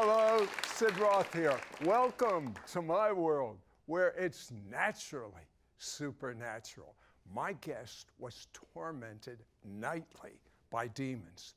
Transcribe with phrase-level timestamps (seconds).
[0.00, 1.58] Hello, Sid Roth here.
[1.84, 6.94] Welcome to my world where it's naturally supernatural.
[7.34, 10.38] My guest was tormented nightly
[10.70, 11.56] by demons,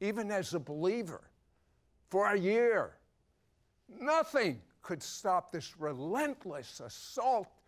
[0.00, 1.28] even as a believer,
[2.08, 2.94] for a year.
[4.00, 7.60] Nothing could stop this relentless assault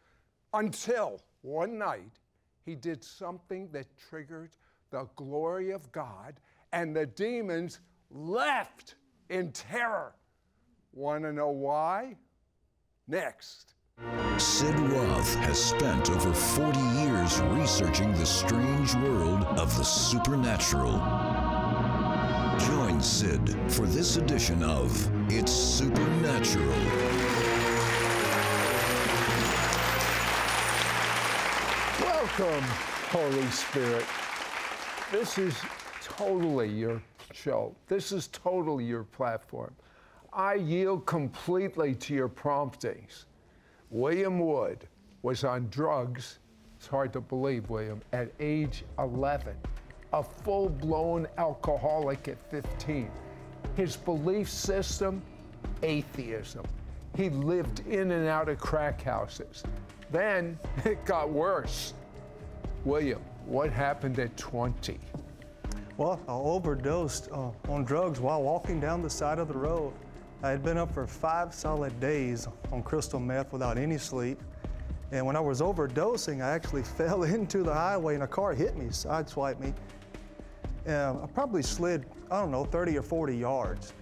[0.54, 2.20] until one night
[2.64, 4.56] he did something that triggered
[4.88, 6.40] the glory of God,
[6.72, 7.80] and the demons
[8.10, 8.94] left
[9.28, 10.14] in terror.
[10.92, 12.16] Want to know why?
[13.08, 13.74] Next.
[14.38, 20.92] Sid Roth has spent over 40 years researching the strange world of the supernatural.
[22.66, 24.90] Join Sid for this edition of
[25.32, 26.66] It's Supernatural.
[32.00, 32.64] Welcome,
[33.10, 34.04] Holy Spirit.
[35.10, 35.56] This is
[36.02, 37.00] totally your
[37.32, 37.74] show.
[37.86, 39.74] This is totally your platform.
[40.32, 43.26] I yield completely to your promptings.
[43.90, 44.86] William Wood
[45.22, 46.38] was on drugs,
[46.76, 49.56] it's hard to believe, William, at age 11,
[50.12, 53.10] a full blown alcoholic at 15.
[53.76, 55.22] His belief system,
[55.82, 56.64] atheism.
[57.16, 59.62] He lived in and out of crack houses.
[60.10, 61.94] Then it got worse.
[62.84, 64.98] William, what happened at 20?
[65.98, 69.94] Well, I overdosed uh, on drugs while walking down the side of the road.
[70.42, 74.38] I had been up for five solid days on crystal meth without any sleep.
[75.10, 78.76] And when I was overdosing, I actually fell into the highway and a car hit
[78.76, 79.72] me, sideswiped me.
[80.84, 83.94] And I probably slid, I don't know, 30 or 40 yards.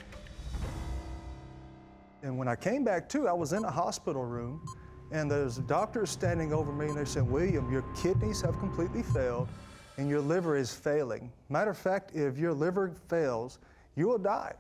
[2.25, 4.67] And when I came back to, I was in a hospital room,
[5.13, 9.49] and there's doctors standing over me, and they said, William, your kidneys have completely failed,
[9.97, 11.31] and your liver is failing.
[11.49, 13.59] Matter of fact, if your liver fails,
[13.97, 14.55] you will die.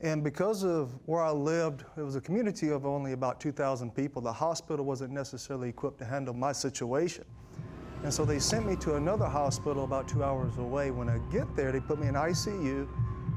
[0.00, 4.20] And because of where I lived, it was a community of only about 2,000 people.
[4.20, 7.24] The hospital wasn't necessarily equipped to handle my situation.
[8.02, 10.90] And so they sent me to another hospital about two hours away.
[10.90, 12.86] When I get there, they put me in ICU,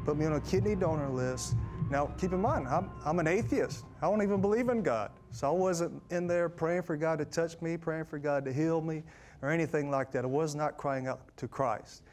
[0.03, 1.56] put me on a kidney donor list.
[1.89, 3.85] Now, keep in mind, I'm, I'm an atheist.
[4.01, 5.12] I don't even believe in God.
[5.31, 8.51] So I wasn't in there praying for God to touch me, praying for God to
[8.51, 9.03] heal me,
[9.42, 10.24] or anything like that.
[10.24, 12.03] I was not crying out to Christ.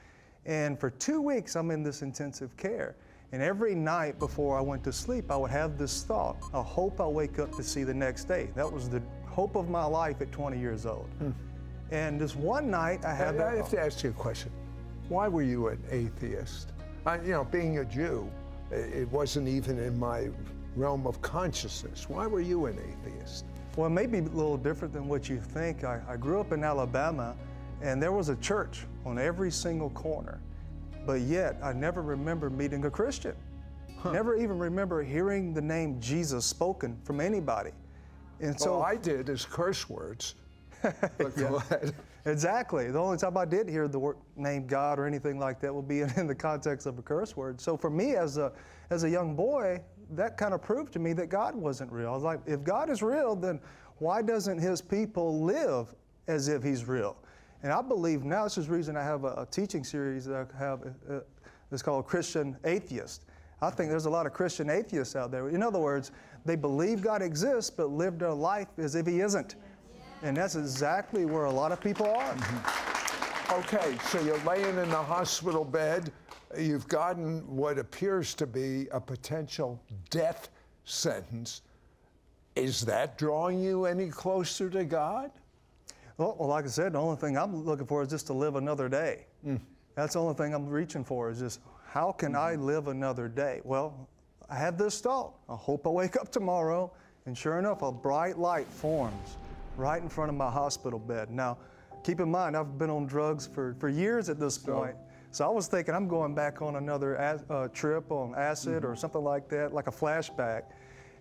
[0.46, 2.96] And for two weeks, I'm in this intensive care.
[3.32, 7.00] And every night before I went to sleep, I would have this thought I hope
[7.00, 8.50] I wake up to see the next day.
[8.54, 11.08] That was the hope of my life at 20 years old.
[11.18, 11.30] Hmm.
[11.90, 13.46] And this one night, I had I, that.
[13.48, 14.52] I have to ask you a question.
[15.08, 16.72] Why were you an atheist?
[17.06, 18.30] I, you know, being a Jew,
[18.70, 20.30] it wasn't even in my
[20.76, 22.08] realm of consciousness.
[22.08, 23.44] Why were you an atheist?
[23.76, 25.82] Well, it may be a little different than what you think.
[25.82, 27.34] I, I grew up in Alabama,
[27.82, 30.40] and there was a church on every single corner.
[31.06, 33.34] But yet, I never remember meeting a Christian.
[34.04, 37.70] Never even remember hearing the name Jesus spoken from anybody.
[38.40, 40.34] And So all I did is curse words.
[41.56, 41.94] Ahead.
[42.26, 42.90] Exactly.
[42.90, 45.88] The only time I did hear the word name God or anything like that would
[45.88, 47.60] be in, in the context of a curse word.
[47.60, 48.52] So for me as a
[48.90, 52.08] as a young boy, that kind of proved to me that God wasn't real.
[52.08, 53.60] I was like, if God is real, then
[53.98, 55.94] why doesn't his people live
[56.26, 57.16] as if he's real?
[57.62, 60.48] And I believe now this is the reason I have a, a teaching series that
[60.54, 61.20] I have uh,
[61.74, 63.24] it's called Christian Atheist.
[63.60, 65.48] I think there's a lot of Christian atheists out there.
[65.48, 66.12] In other words,
[66.44, 69.56] they believe God exists but live their life as if he isn't.
[70.22, 72.36] And that's exactly where a lot of people are.
[73.52, 76.12] Okay, so you're laying in the hospital bed.
[76.58, 80.50] You've gotten what appears to be a potential death
[80.84, 81.62] sentence.
[82.56, 85.30] Is that drawing you any closer to God?
[86.16, 88.88] Well, like I said, the only thing I'm looking for is just to live another
[88.88, 89.26] day.
[89.44, 89.60] Mm.
[89.96, 92.64] That's the only thing I'm reaching for is just how can I mm-hmm.
[92.64, 93.60] live another day?
[93.64, 94.08] Well,
[94.48, 95.34] I had this thought.
[95.48, 96.92] I hope I wake up tomorrow,
[97.26, 99.36] and sure enough, a bright light forms
[99.76, 101.30] right in front of my hospital bed.
[101.30, 101.58] Now,
[102.04, 104.94] keep in mind, I've been on drugs for, for years at this point.
[105.34, 109.24] So I was thinking I'm going back on another uh, trip on acid or something
[109.24, 110.62] like that, like a flashback.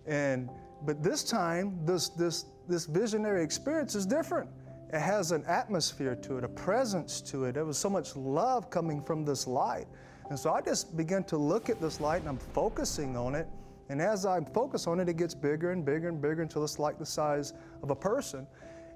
[0.06, 0.48] And
[0.86, 4.48] but this time, this this this visionary experience is different.
[4.92, 7.54] It has an atmosphere to it, a presence to it.
[7.54, 9.88] There was so much love coming from this light.
[10.30, 13.48] And so I just began to look at this light and I'm focusing on it.
[13.88, 16.78] And as I focus on it, it gets bigger and bigger and bigger until it's
[16.78, 17.52] like the size
[17.82, 18.46] of a person.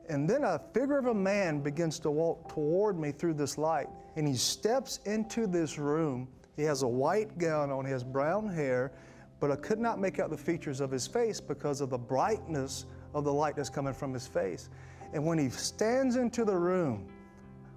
[0.09, 3.89] And then a figure of a man begins to walk toward me through this light.
[4.17, 6.29] And he steps into this room.
[6.57, 8.93] He has a white gown on, he has brown hair,
[9.39, 12.87] but I could not make out the features of his face because of the brightness
[13.15, 14.69] of the light that's coming from his face.
[15.13, 17.07] And when he stands into the room,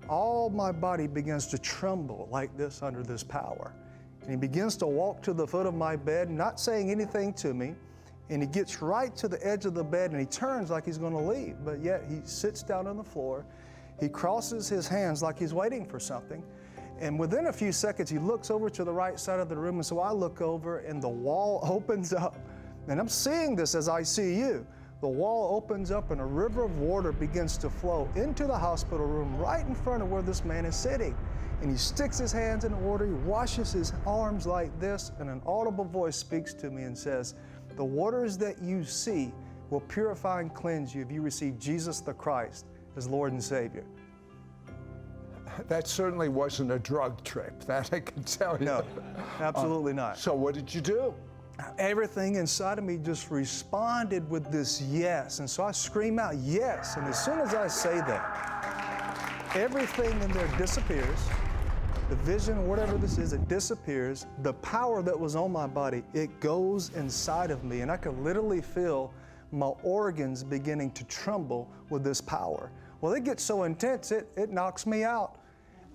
[0.10, 3.74] all my body begins to tremble like this under this power.
[4.22, 7.54] And he begins to walk to the foot of my bed, not saying anything to
[7.54, 7.76] me.
[8.32, 10.98] And he gets right to the edge of the bed and he turns like he's
[10.98, 11.58] going to leave.
[11.66, 13.46] But yet he sits down on the floor.
[14.00, 16.42] He crosses his hands like he's waiting for something.
[17.02, 19.76] And within a few seconds, he looks over to the right side of the room.
[19.76, 22.38] And so I look over and the wall opens up.
[22.88, 24.66] And I'm seeing this as I see you.
[25.02, 29.06] The wall opens up and a river of water begins to flow into the hospital
[29.06, 31.18] room right in front of where this man is sitting.
[31.62, 35.30] And he sticks his hands in the water, he washes his arms like this, and
[35.30, 37.36] an audible voice speaks to me and says,
[37.76, 39.34] The waters that you see
[39.70, 42.66] will purify and cleanse you if you receive Jesus the Christ
[42.96, 43.86] as Lord and Savior.
[45.68, 48.66] That certainly wasn't a drug trip, that I can tell you.
[48.66, 48.86] No,
[49.42, 50.14] absolutely not.
[50.14, 51.14] Uh, so, what did you do?
[51.78, 55.40] everything inside of me just responded with this yes.
[55.40, 56.98] And so I scream out, yes.
[56.98, 61.20] And as soon as I say that, everything in there disappears.
[62.12, 64.26] The vision, whatever this is, it disappears.
[64.44, 67.80] The power that was on my body, it goes inside of me.
[67.80, 69.14] And I can literally feel
[69.54, 72.70] my organs beginning to tremble with this power.
[73.00, 75.38] Well, it gets so intense, it, it knocks me out.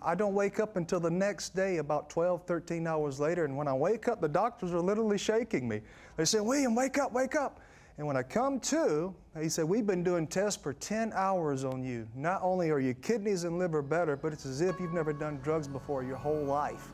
[0.00, 3.44] I don't wake up until the next day, about 12, 13 hours later.
[3.44, 5.82] And when I wake up, the doctors are literally shaking me.
[6.16, 7.60] They say, William, wake up, wake up.
[7.98, 11.82] And when I come to, he said, We've been doing tests for 10 hours on
[11.82, 12.06] you.
[12.14, 15.40] Not only are your kidneys and liver better, but it's as if you've never done
[15.42, 16.88] drugs before your whole life.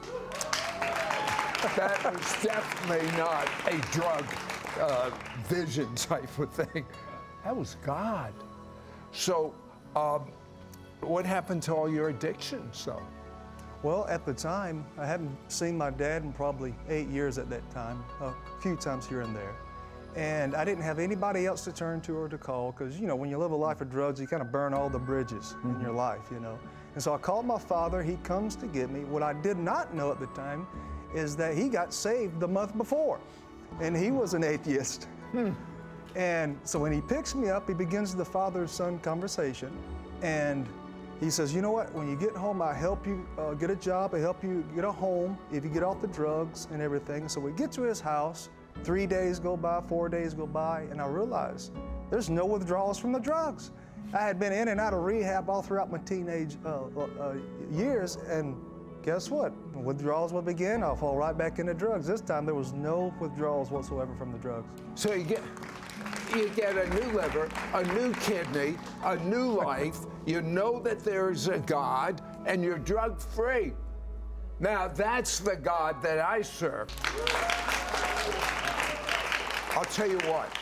[1.76, 4.24] that was definitely not a drug
[4.80, 5.10] uh,
[5.48, 6.84] vision type of thing.
[7.44, 8.32] That was God.
[9.10, 9.54] So,
[9.96, 10.30] um,
[11.00, 13.02] what happened to all your addictions, though?
[13.82, 17.68] Well, at the time, I hadn't seen my dad in probably eight years at that
[17.72, 19.56] time, a few times here and there.
[20.14, 23.16] And I didn't have anybody else to turn to or to call because, you know,
[23.16, 25.76] when you live a life of drugs, you kind of burn all the bridges mm-hmm.
[25.76, 26.58] in your life, you know.
[26.94, 28.02] And so I called my father.
[28.02, 29.04] He comes to get me.
[29.04, 30.66] What I did not know at the time
[31.14, 33.20] is that he got saved the month before,
[33.80, 35.08] and he was an atheist.
[35.32, 35.50] Hmm.
[36.14, 39.72] And so when he picks me up, he begins the father son conversation.
[40.20, 40.68] And
[41.20, 41.92] he says, You know what?
[41.94, 44.84] When you get home, I help you uh, get a job, I help you get
[44.84, 47.28] a home if you get off the drugs and everything.
[47.28, 48.50] So we get to his house.
[48.84, 51.70] Three days go by, four days go by, and I realize
[52.10, 53.70] there's no withdrawals from the drugs.
[54.12, 57.34] I had been in and out of rehab all throughout my teenage uh, uh, uh
[57.70, 58.56] years, and
[59.02, 59.52] guess what?
[59.74, 60.82] Withdrawals would begin.
[60.82, 62.06] I'll fall right back into drugs.
[62.06, 64.68] This time there was no withdrawals whatsoever from the drugs.
[64.94, 65.42] So you get
[66.34, 69.98] you get a new liver, a new kidney, a new life.
[70.24, 73.72] You know that there's a God, and you're drug free.
[74.60, 76.88] Now, that's the God that I serve.
[79.74, 80.52] I'll tell you what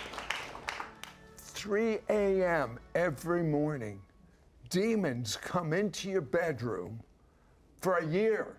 [1.37, 2.79] 3 a.m.
[2.95, 4.01] every morning,
[4.69, 7.01] demons come into your bedroom
[7.81, 8.57] for a year.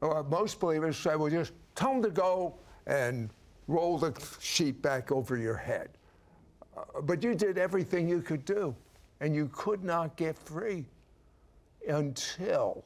[0.00, 2.54] Most believers say, well, just tell them to go
[2.86, 3.30] and
[3.66, 5.90] roll the sheet back over your head.
[6.76, 8.74] Uh, but you did everything you could do,
[9.20, 10.86] and you could not get free
[11.88, 12.84] until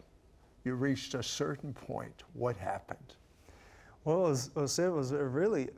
[0.64, 2.22] you reached a certain point.
[2.32, 3.14] What happened?
[4.04, 5.68] Well, it was, it was, it was really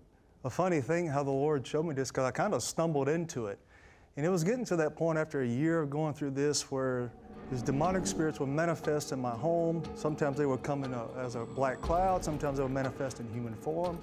[0.45, 3.47] a funny thing how the Lord showed me this because I kind of stumbled into
[3.47, 3.59] it.
[4.17, 7.11] And it was getting to that point after a year of going through this where
[7.51, 9.83] these demonic spirits would manifest in my home.
[9.95, 13.29] Sometimes they would come in a, as a black cloud, sometimes they would manifest in
[13.33, 13.99] human form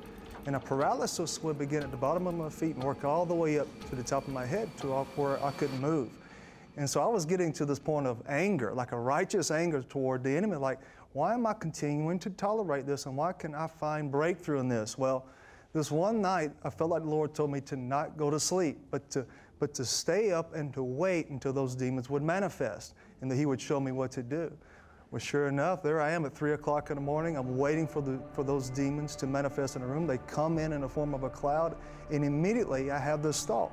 [0.46, 3.34] and a paralysis would begin at the bottom of my feet and work all the
[3.34, 6.10] way up to the top of my head to where I couldn't move.
[6.76, 10.24] And so I was getting to this point of anger, like a righteous anger toward
[10.24, 10.80] the enemy, like,
[11.14, 14.98] why am I continuing to tolerate this and why can I find breakthrough in this?
[14.98, 15.26] Well,
[15.74, 18.78] this one night, I felt like the Lord told me to not go to sleep,
[18.92, 19.26] but to,
[19.60, 23.46] but to stay up and to wait until those demons would manifest and that He
[23.46, 24.52] would show me what to do.
[25.10, 27.38] Well, sure enough, there I am at 3 o'clock in the morning.
[27.38, 30.08] I'm waiting for, the, for those demons to manifest in the room.
[30.08, 31.76] They come in in the form of a cloud,
[32.10, 33.72] and immediately I have this thought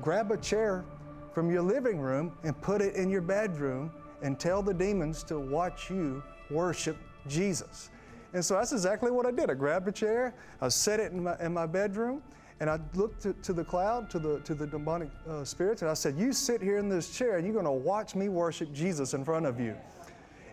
[0.00, 0.84] grab a chair
[1.32, 3.90] from your living room and put it in your bedroom
[4.22, 7.90] and tell the demons to watch you worship Jesus.
[8.34, 9.50] And so that's exactly what I did.
[9.50, 12.22] I grabbed a chair, I set it in my, in my bedroom,
[12.60, 15.90] and I looked to, to the cloud, to the, to the demonic uh, spirits, and
[15.90, 18.72] I said, You sit here in this chair and you're going to watch me worship
[18.72, 19.76] Jesus in front of you.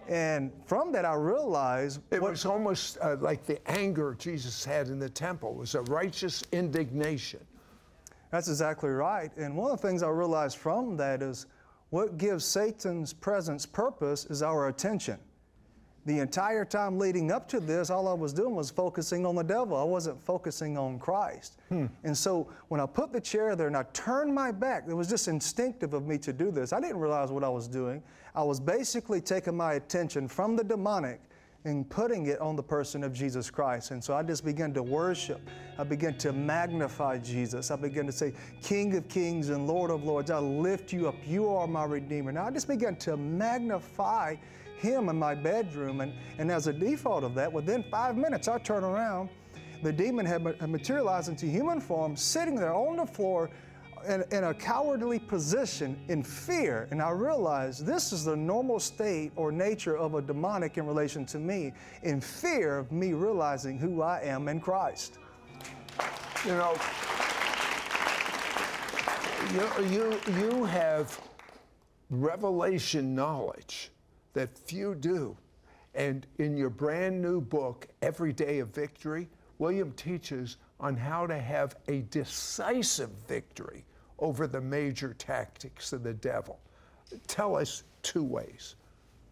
[0.08, 4.88] And from that, I realized it what, was almost uh, like the anger Jesus had
[4.88, 7.40] in the temple it was a righteous indignation.
[8.30, 9.36] That's exactly right.
[9.36, 11.48] And one of the things I realized from that is
[11.90, 15.18] what gives Satan's presence purpose is our attention
[16.06, 19.44] the entire time leading up to this, all I was doing was focusing on the
[19.44, 19.76] devil.
[19.76, 21.58] I wasn't focusing on Christ.
[21.70, 21.88] Hmm.
[22.04, 25.10] And so when I put the chair there and I turned my back, it was
[25.10, 26.74] just instinctive of me to do this.
[26.74, 28.04] I didn't realize what I was doing.
[28.36, 31.22] I was basically taking my attention from the demonic
[31.64, 33.90] and putting it on the person of Jesus Christ.
[33.90, 35.42] And so I just began to worship.
[35.80, 37.72] I began to magnify Jesus.
[37.72, 41.16] I began to say, King of kings and Lord of lords, I lift you up.
[41.26, 42.32] You are my Redeemer.
[42.32, 44.36] Now I just began to magnify
[44.78, 46.02] him in my bedroom.
[46.02, 49.30] And, and as a default of that, within five minutes, I turn around.
[49.84, 53.50] The demon had materialized into human form, sitting there on the floor
[54.08, 56.88] in, in, a cowardly position in fear.
[56.92, 61.26] And I realized this is the normal state or nature of a demonic in relation
[61.28, 65.18] to me, in fear of me realizing who I am in Christ.
[66.46, 66.76] You know,
[69.54, 71.20] you, you, you have
[72.10, 73.92] revelation knowledge
[74.36, 75.36] that few do.
[75.96, 79.28] And in your brand new book, Every Day of Victory,
[79.58, 83.86] William teaches on how to have a decisive victory
[84.20, 86.60] over the major tactics of the devil.
[87.28, 88.76] Tell us two ways.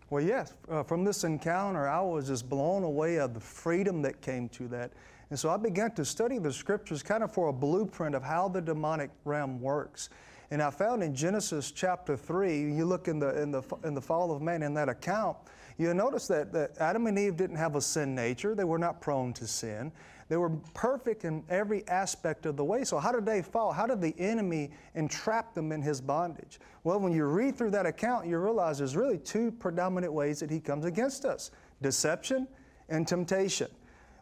[0.10, 4.22] Well, yes, uh, from this encounter, I was just blown away of the freedom that
[4.22, 4.91] came to that.
[5.29, 8.48] And so I began to study the scriptures kind of for a blueprint of how
[8.48, 10.10] the demonic realm works.
[10.51, 14.01] And I found in Genesis chapter 3, you look in the, in the, in the
[14.01, 15.38] fall of man in that account,
[15.77, 18.53] you notice that, that Adam and Eve didn't have a sin nature.
[18.53, 19.91] They were not prone to sin.
[20.29, 22.83] They were perfect in every aspect of the way.
[22.83, 23.71] So, how did they fall?
[23.71, 26.59] How did the enemy entrap them in his bondage?
[26.83, 30.50] Well, when you read through that account, you realize there's really two predominant ways that
[30.50, 32.47] he comes against us deception
[32.89, 33.67] and temptation.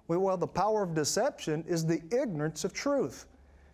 [0.08, 3.28] Well, the power of deception is the ignorance of truth.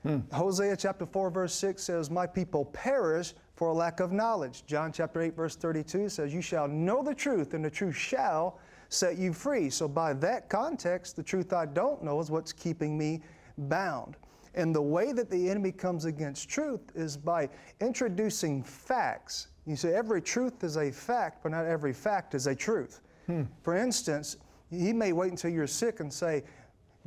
[0.07, 0.19] Hmm.
[0.31, 4.63] Hosea chapter 4, verse 6 says, My people perish for a lack of knowledge.
[4.65, 8.57] John chapter 8, verse 32 says, You shall know the truth, and the truth shall
[8.87, 9.69] set you free.
[9.69, 13.21] So, by that context, the truth I don't know is what's keeping me
[13.57, 14.15] bound.
[14.55, 17.49] And the way that the enemy comes against truth is by
[17.81, 19.47] introducing facts.
[19.65, 23.01] You say every truth is a fact, but not every fact is a truth.
[23.25, 23.43] Hmm.
[23.61, 24.37] For instance,
[24.69, 26.43] he may wait until you're sick and say,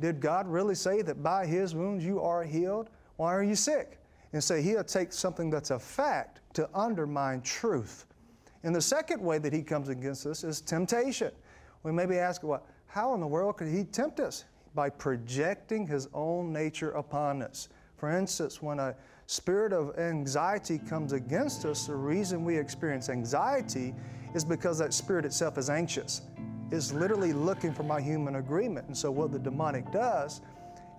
[0.01, 2.89] Did God really say that by his wounds you are healed?
[3.17, 3.99] Why are you sick?
[4.33, 8.05] And say he'll take something that's a fact to undermine truth.
[8.63, 11.31] And the second way that he comes against us is temptation.
[11.83, 14.45] We may be asking, well, how in the world could he tempt us?
[14.73, 17.69] By projecting his own nature upon us.
[17.97, 18.95] For instance, when a
[19.27, 23.93] spirit of anxiety comes against us, the reason we experience anxiety
[24.33, 26.21] is because that spirit itself is anxious.
[26.71, 28.87] It's literally looking for my human agreement.
[28.87, 30.41] And so, what the demonic does,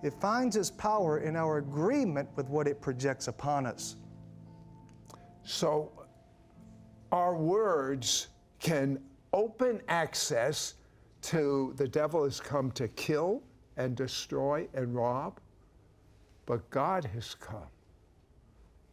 [0.03, 3.95] it finds its power in our agreement with what it projects upon us.
[5.43, 5.91] So,
[7.11, 8.27] our words
[8.59, 8.99] can
[9.33, 10.75] open access
[11.23, 13.41] to the devil has come to kill
[13.77, 15.39] and destroy and rob,
[16.45, 17.67] but God has come.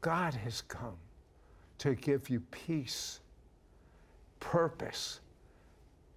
[0.00, 0.96] God has come
[1.78, 3.20] to give you peace,
[4.38, 5.20] purpose.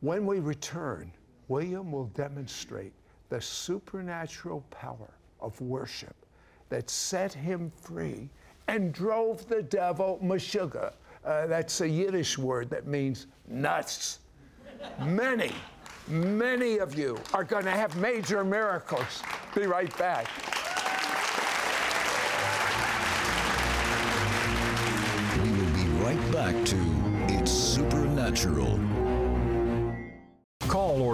[0.03, 1.13] When we return,
[1.47, 2.91] William will demonstrate
[3.29, 6.13] the supernatural power of worship
[6.67, 8.29] that set him free
[8.67, 10.91] and drove the devil mashuga.
[11.23, 14.19] Uh, that's a Yiddish word that means nuts.
[15.05, 15.53] Many,
[16.09, 19.23] many of you are going to have major miracles.
[19.55, 20.27] Be right back.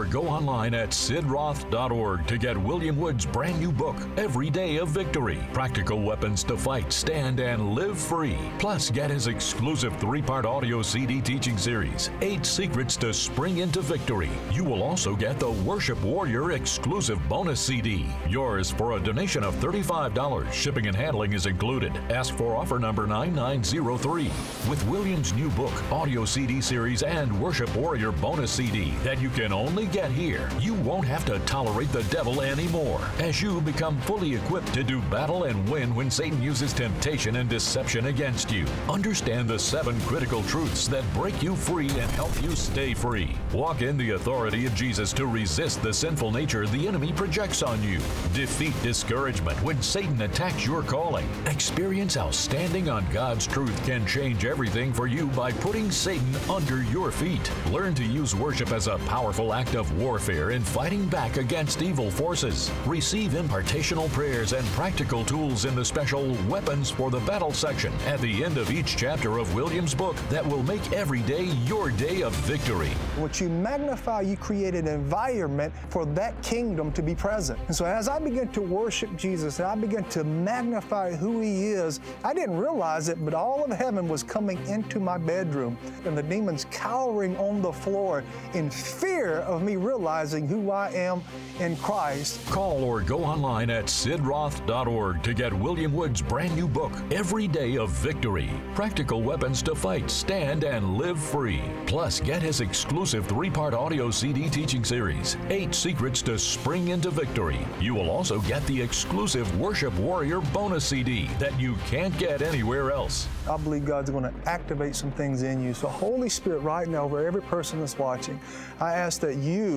[0.09, 5.39] Go online at sidroth.org to get William Wood's brand new book, Every Day of Victory
[5.53, 8.37] Practical Weapons to Fight, Stand, and Live Free.
[8.57, 13.81] Plus, get his exclusive three part audio CD teaching series, Eight Secrets to Spring into
[13.81, 14.31] Victory.
[14.51, 18.07] You will also get the Worship Warrior exclusive bonus CD.
[18.27, 20.51] Yours for a donation of $35.
[20.51, 21.95] Shipping and handling is included.
[22.09, 24.31] Ask for offer number 9903.
[24.69, 29.53] With William's new book, audio CD series, and Worship Warrior bonus CD that you can
[29.53, 34.35] only get here, you won't have to tolerate the devil anymore as you become fully
[34.35, 38.65] equipped to do battle and win when Satan uses temptation and deception against you.
[38.87, 43.35] Understand the seven critical truths that break you free and help you stay free.
[43.51, 47.81] Walk in the authority of Jesus to resist the sinful nature the enemy projects on
[47.83, 47.97] you.
[48.33, 51.27] Defeat discouragement when Satan attacks your calling.
[51.45, 56.83] Experience how standing on God's truth can change everything for you by putting Satan under
[56.83, 57.51] your feet.
[57.71, 62.11] Learn to use worship as a powerful act of warfare in fighting back against evil
[62.11, 62.71] forces.
[62.85, 68.19] Receive impartational prayers and practical tools in the special Weapons for the Battle section at
[68.19, 72.21] the end of each chapter of William's book that will make every day your day
[72.21, 72.89] of victory.
[73.17, 77.59] What you magnify, you create an environment for that kingdom to be present.
[77.67, 81.69] And so as I begin to worship Jesus and I begin to magnify who He
[81.69, 86.17] is, I didn't realize it, but all of heaven was coming into my bedroom and
[86.17, 91.21] the demons cowering on the floor in fear of me realizing who I am
[91.59, 92.45] in Christ.
[92.47, 97.77] Call or go online at sidroth.org to get William Wood's brand new book, Every Day
[97.77, 101.61] of Victory Practical Weapons to Fight, Stand, and Live Free.
[101.85, 107.09] Plus, get his exclusive three part audio CD teaching series, Eight Secrets to Spring into
[107.09, 107.59] Victory.
[107.79, 112.91] You will also get the exclusive Worship Warrior bonus CD that you can't get anywhere
[112.91, 113.27] else.
[113.49, 115.73] I believe God's going to activate some things in you.
[115.73, 118.39] So, Holy Spirit, right now, over every person that's watching,
[118.79, 119.68] I ask that you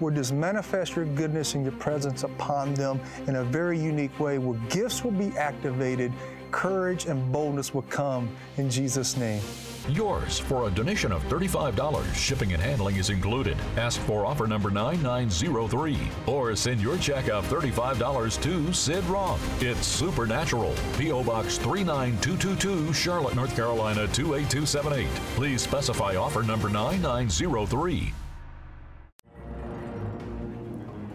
[0.00, 4.38] would just manifest your goodness and your presence upon them in a very unique way
[4.38, 6.12] where gifts will be activated,
[6.50, 9.42] courage and boldness will come in Jesus' name.
[9.88, 12.14] Yours for a donation of $35.
[12.14, 13.56] Shipping and handling is included.
[13.76, 19.62] Ask for offer number 9903 or send your check of $35 to Sid Roth.
[19.62, 20.74] It's Supernatural.
[20.98, 21.24] P.O.
[21.24, 25.08] Box 39222, Charlotte, North Carolina 28278.
[25.34, 28.12] Please specify offer number 9903.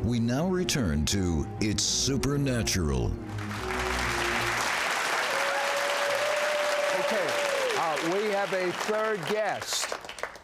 [0.05, 3.05] We now return to It's Supernatural.
[7.00, 7.27] Okay,
[7.79, 9.95] uh, we have a third guest,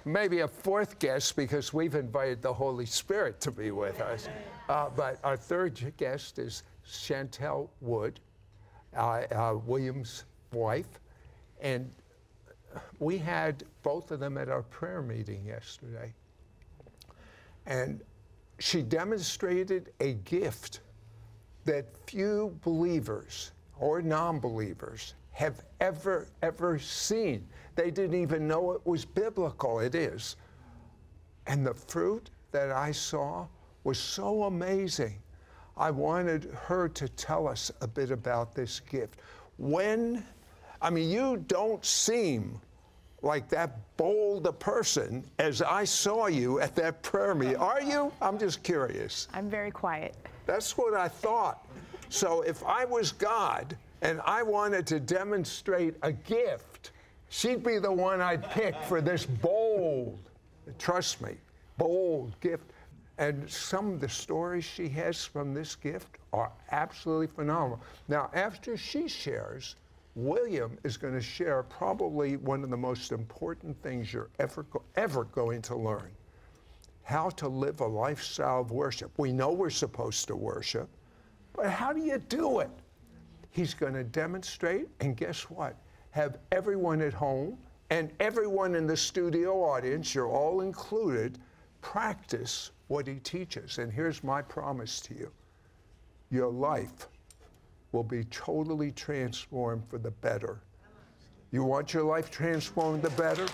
[0.04, 4.30] maybe a fourth guest because we've invited the Holy Spirit to be with us.
[4.68, 8.20] Uh, but our third guest is Chantel Wood,
[8.98, 11.00] uh, uh, William's wife.
[11.62, 11.92] And
[12.98, 16.12] we had both of them at our prayer meeting yesterday.
[17.68, 18.02] And
[18.62, 20.82] she demonstrated a gift
[21.66, 27.48] that few believers or non believers have ever, ever seen.
[27.76, 29.80] They didn't even know it was biblical.
[29.80, 30.36] It is.
[31.48, 33.48] And the fruit that I saw
[33.84, 35.16] was so amazing.
[35.76, 39.22] I wanted her to tell us a bit about this gift.
[39.58, 40.24] When,
[40.82, 42.62] I mean, you don't seem
[43.22, 47.58] like that bold a person as I saw you at that prayer meeting.
[47.58, 48.12] Are you?
[48.22, 49.28] I'm just curious.
[49.34, 50.16] I'm very quiet.
[50.46, 51.68] That's what I thought.
[52.10, 56.92] So if I was God and I wanted to demonstrate a gift,
[57.30, 60.20] she'd be the one I'd pick for this bold,
[60.80, 61.36] trust me,
[61.78, 62.72] bold gift.
[63.18, 67.80] And some of the stories she has from this gift are absolutely phenomenal.
[68.08, 69.76] Now, after she shares,
[70.16, 75.24] William is going to share probably one of the most important things you're ever, ever
[75.26, 76.12] going to learn
[77.04, 79.12] how to live a lifestyle of worship.
[79.18, 80.90] We know we're supposed to worship,
[81.54, 82.70] but how do you do it?
[83.50, 85.76] He's going to demonstrate, and guess what?
[86.12, 87.58] Have everyone at home
[87.90, 91.40] and everyone in the studio audience, you're all included,
[91.82, 93.78] practice what he teaches.
[93.78, 95.32] And here's my promise to you
[96.30, 97.10] your life
[97.92, 100.62] will be totally transformed for the better.
[101.52, 103.46] You want your life transformed for the better?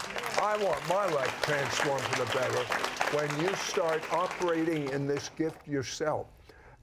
[0.41, 2.63] I want my life transformed for the better
[3.17, 6.27] when you start operating in this gift yourself.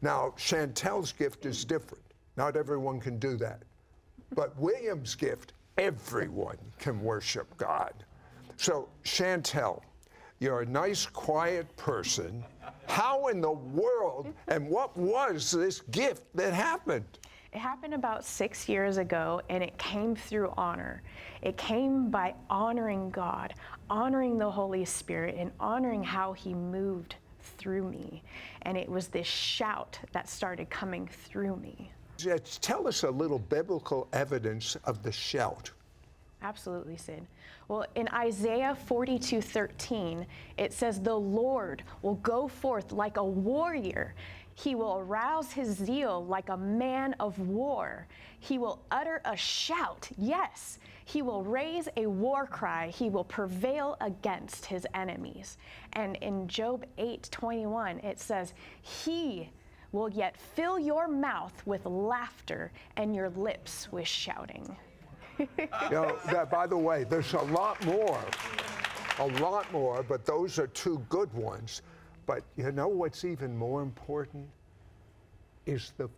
[0.02, 2.02] Now, Chantel's gift is different.
[2.36, 3.62] Not everyone can do that.
[4.34, 7.92] But William's gift, everyone can worship God.
[8.56, 9.82] So, Chantel,
[10.40, 12.44] you're a nice, quiet person.
[12.86, 17.18] How in the world and what was this gift that happened?
[17.54, 21.02] It happened about six years ago, and it came through honor.
[21.40, 23.54] It came by honoring God,
[23.88, 27.14] honoring the Holy Spirit, and honoring how He moved
[27.56, 28.24] through me.
[28.62, 31.92] And it was this shout that started coming through me.
[32.60, 35.70] Tell us a little biblical evidence of the shout.
[36.42, 37.24] Absolutely, Sid.
[37.68, 40.26] Well, in Isaiah 42 13,
[40.58, 44.14] it says, The Lord will go forth like a warrior.
[44.54, 48.06] He will arouse his zeal like a man of war.
[48.38, 50.08] He will utter a shout.
[50.16, 52.88] Yes, he will raise a war cry.
[52.88, 55.58] He will prevail against his enemies.
[55.94, 59.50] And in Job 8:21 it says, "He
[59.90, 64.76] will yet fill your mouth with laughter and your lips with shouting."
[65.38, 65.48] you
[65.90, 68.20] know, that, by the way, there's a lot more,
[69.18, 71.82] a lot more, but those are two good ones.
[72.26, 74.48] But you know what's even more important
[75.66, 76.08] is the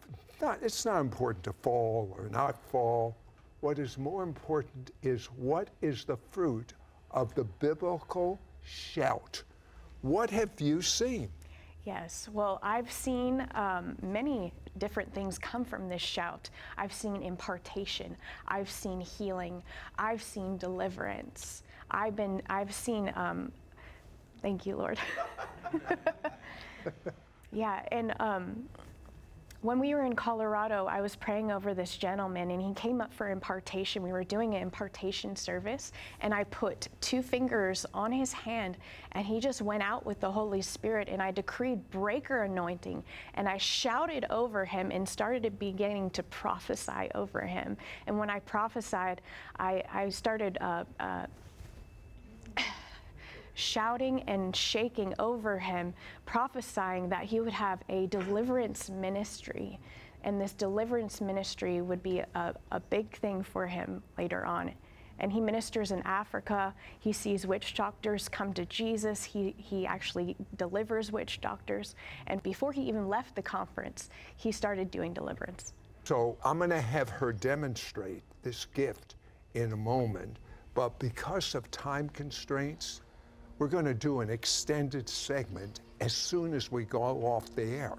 [0.40, 3.16] not, it's not important to fall or not fall.
[3.60, 6.74] What is more important is what is the fruit
[7.10, 9.42] of the biblical shout.
[10.02, 11.30] What have you seen?
[11.84, 16.50] Yes, well, I've seen um, many different things come from this shout.
[16.76, 18.16] I've seen impartation.
[18.48, 19.62] I've seen healing.
[19.98, 21.62] I've seen deliverance.
[21.90, 22.42] I've been.
[22.48, 23.12] I've seen.
[23.14, 23.52] Um,
[24.46, 24.96] thank you, Lord.
[27.52, 28.68] yeah, and um,
[29.62, 33.12] when we were in Colorado, I was praying over this gentleman and he came up
[33.12, 34.04] for impartation.
[34.04, 38.76] We were doing an impartation service and I put two fingers on his hand
[39.10, 43.02] and he just went out with the Holy Spirit and I decreed breaker anointing
[43.34, 47.76] and I shouted over him and started beginning to prophesy over him.
[48.06, 49.22] And when I prophesied,
[49.58, 51.26] I, I started uh, uh,
[53.56, 55.94] shouting and shaking over him,
[56.26, 59.80] prophesying that he would have a deliverance ministry.
[60.22, 64.72] And this deliverance ministry would be a, a big thing for him later on.
[65.18, 66.74] And he ministers in Africa.
[66.98, 69.24] He sees witch doctors come to Jesus.
[69.24, 71.94] He, he actually delivers witch doctors.
[72.26, 75.72] And before he even left the conference, he started doing deliverance.
[76.04, 79.16] So I'm going to have her demonstrate this gift
[79.54, 80.38] in a moment.
[80.74, 83.00] But because of time constraints,
[83.58, 87.96] we're going to do an extended segment as soon as we go off the air.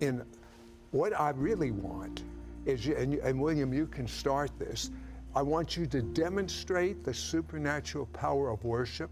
[0.00, 0.24] And
[0.92, 2.24] what I really want
[2.64, 4.90] is, and, and William, you can start this.
[5.36, 9.10] I want you to demonstrate the supernatural power of worship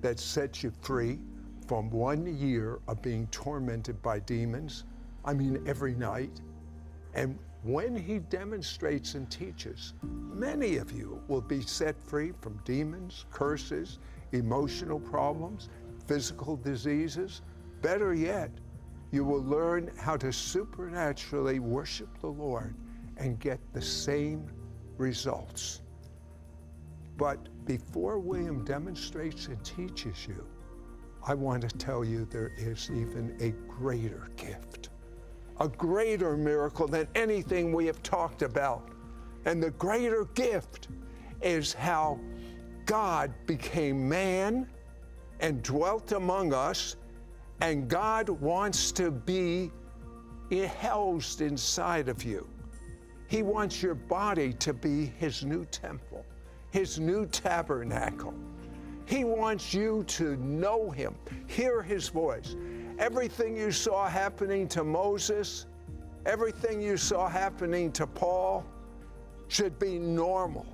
[0.00, 1.18] that sets you free
[1.66, 4.84] from one year of being tormented by demons.
[5.24, 6.40] I mean, every night.
[7.14, 13.26] And when he demonstrates and teaches, many of you will be set free from demons,
[13.30, 13.98] curses,
[14.32, 15.68] emotional problems,
[16.06, 17.42] physical diseases.
[17.82, 18.50] Better yet,
[19.10, 22.74] you will learn how to supernaturally worship the Lord
[23.16, 24.46] and get the same
[24.96, 25.82] results.
[27.16, 30.46] But before William demonstrates and teaches you,
[31.26, 34.90] I want to tell you there is even a greater gift,
[35.60, 38.90] a greater miracle than anything we have talked about.
[39.44, 40.88] And the greater gift
[41.42, 42.20] is how
[42.88, 44.66] God became man
[45.40, 46.96] and dwelt among us,
[47.60, 49.70] and God wants to be
[50.80, 52.48] housed inside of you.
[53.26, 56.24] He wants your body to be His new temple,
[56.70, 58.32] His new tabernacle.
[59.04, 61.14] He wants you to know Him,
[61.46, 62.56] hear His voice.
[62.98, 65.66] Everything you saw happening to Moses,
[66.24, 68.64] everything you saw happening to Paul
[69.48, 70.64] should be normal.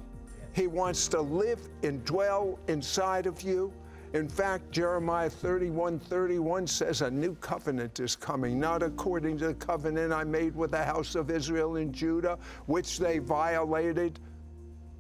[0.54, 3.72] He wants to live and dwell inside of you.
[4.12, 9.54] In fact, Jeremiah 31 31 says, A new covenant is coming, not according to the
[9.54, 14.20] covenant I made with the house of Israel and Judah, which they violated,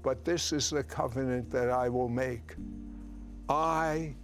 [0.02, 2.56] but this is the covenant that I will make.
[3.48, 4.16] I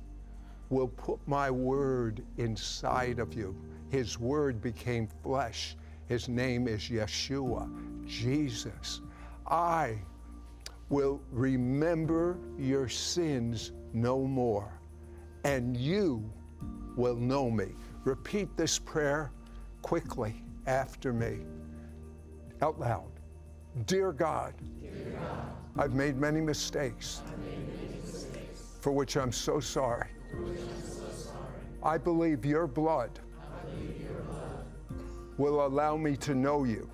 [0.68, 3.54] will put my word inside of you.
[3.88, 5.76] His word became flesh.
[6.06, 7.70] His name is Yeshua,
[8.04, 9.00] Jesus.
[9.46, 10.00] I
[10.90, 14.72] will remember your sins no more,
[15.44, 16.30] and you
[16.96, 17.68] will know me.
[18.04, 19.30] Repeat this prayer
[19.82, 21.38] quickly after me,
[22.60, 23.08] out loud.
[23.86, 29.60] Dear God, Dear God I've made many mistakes, made many mistakes for which I'm so
[29.60, 30.08] sorry.
[30.32, 31.36] I'm so sorry.
[31.84, 33.20] I, believe your blood,
[33.64, 34.64] believe your blood
[35.38, 36.90] will allow me to know you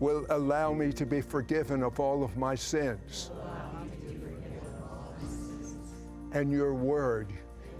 [0.00, 3.30] will allow me to be forgiven of all of my sins.
[6.32, 7.32] And your word,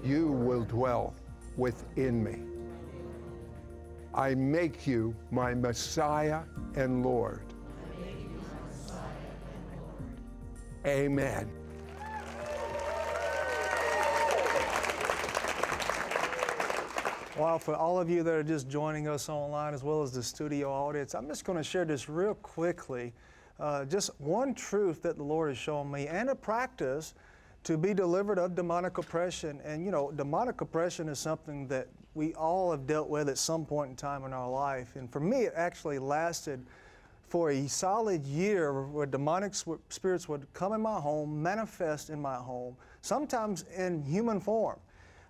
[0.02, 1.14] you will dwell
[1.56, 2.38] within me.
[4.14, 6.42] I make you my Messiah
[6.74, 7.42] and Lord.
[10.86, 11.57] Amen.
[17.38, 20.24] Well, for all of you that are just joining us online as well as the
[20.24, 23.12] studio audience, I'm just going to share this real quickly.
[23.60, 27.14] Uh, just one truth that the Lord has shown me and a practice
[27.62, 29.60] to be delivered of demonic oppression.
[29.64, 33.64] And you know, demonic oppression is something that we all have dealt with at some
[33.64, 34.96] point in time in our life.
[34.96, 36.66] And for me, it actually lasted
[37.28, 39.52] for a solid year where demonic
[39.90, 44.80] spirits would come in my home, manifest in my home, sometimes in human form.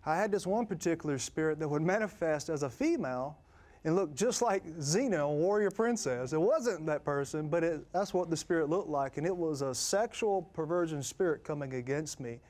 [0.06, 3.38] I had this one particular spirit that would manifest as a female
[3.84, 6.32] and look just like Xena, warrior princess.
[6.32, 9.16] It wasn't that person, but it, that's what the spirit looked like.
[9.16, 12.40] And it was a sexual perversion spirit coming against me.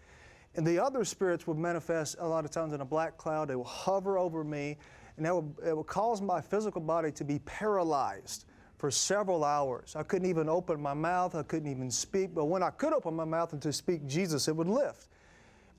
[0.55, 3.49] And the other spirits would manifest a lot of times in a black cloud.
[3.49, 4.79] They would hover over me,
[5.17, 8.47] and that would, it would cause my physical body to be paralyzed
[8.79, 9.95] for several hours.
[9.97, 12.35] I couldn't even open my mouth, I couldn't even speak.
[12.35, 15.09] But when I could open my mouth and to speak Jesus, it would lift.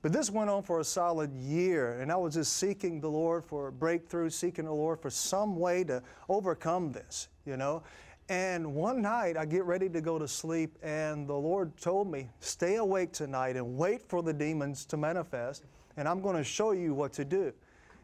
[0.02, 3.44] But this went on for a solid year, and I was just seeking the Lord
[3.44, 7.82] for a breakthrough, seeking the Lord for some way to overcome this, you know.
[8.30, 12.30] And one night I get ready to go to sleep, and the Lord told me,
[12.40, 15.64] Stay awake tonight and wait for the demons to manifest,
[15.98, 17.52] and I'm going to show you what to do.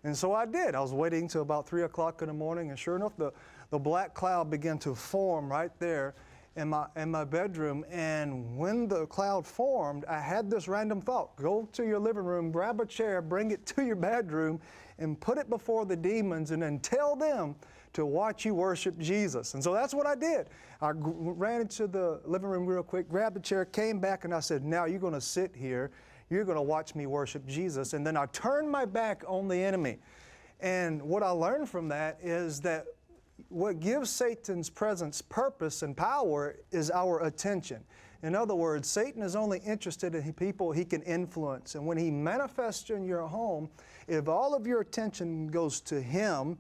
[0.05, 0.75] And so I did.
[0.75, 3.33] I was waiting until about 3 o'clock in the morning, and sure enough, the,
[3.71, 6.15] the black cloud began to form right there
[6.57, 7.85] in my, in my bedroom.
[7.91, 12.51] And when the cloud formed, I had this random thought go to your living room,
[12.51, 14.61] grab a chair, bring it to your bedroom,
[14.99, 17.55] and put it before the demons, and then tell them
[17.93, 19.55] to watch you worship Jesus.
[19.55, 20.49] And so that's what I did.
[20.81, 24.35] I g- ran into the living room real quick, grabbed a chair, came back, and
[24.35, 25.91] I said, Now you're going to sit here.
[26.29, 27.93] You're going to watch me worship Jesus.
[27.93, 29.99] And then I turned my back on the enemy.
[30.61, 32.87] And what I learned from that is that
[33.49, 37.85] what gives Satan's presence purpose and power is our attention.
[38.23, 41.75] In other words, Satan is only interested in people he can influence.
[41.75, 43.69] And when he manifests in your home,
[44.09, 46.59] if all of your attention goes to him,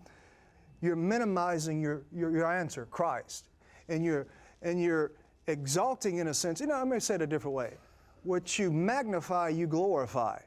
[0.80, 3.48] you're minimizing your, your, your answer, Christ.
[3.88, 4.26] And you're,
[4.62, 5.12] and you're
[5.46, 7.74] exalting, in a sense, you know, going to say it a different way.
[8.22, 10.38] What you magnify, you glorify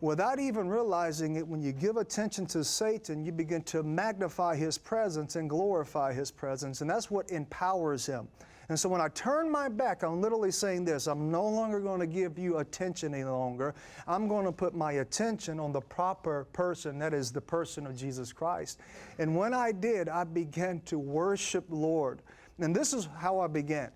[0.00, 4.78] without even realizing it, when you give attention to Satan, you begin to magnify his
[4.78, 6.80] presence and glorify his presence.
[6.80, 8.28] And that's what empowers him.
[8.68, 12.00] And so when I turn my back, I'm literally saying this I'm no longer going
[12.00, 13.74] to give you attention any longer.
[14.08, 17.96] I'm going to put my attention on the proper person, that is the person of
[17.96, 18.80] Jesus Christ.
[19.18, 22.22] And when I did, I began to worship Lord.
[22.58, 23.90] And this is how I began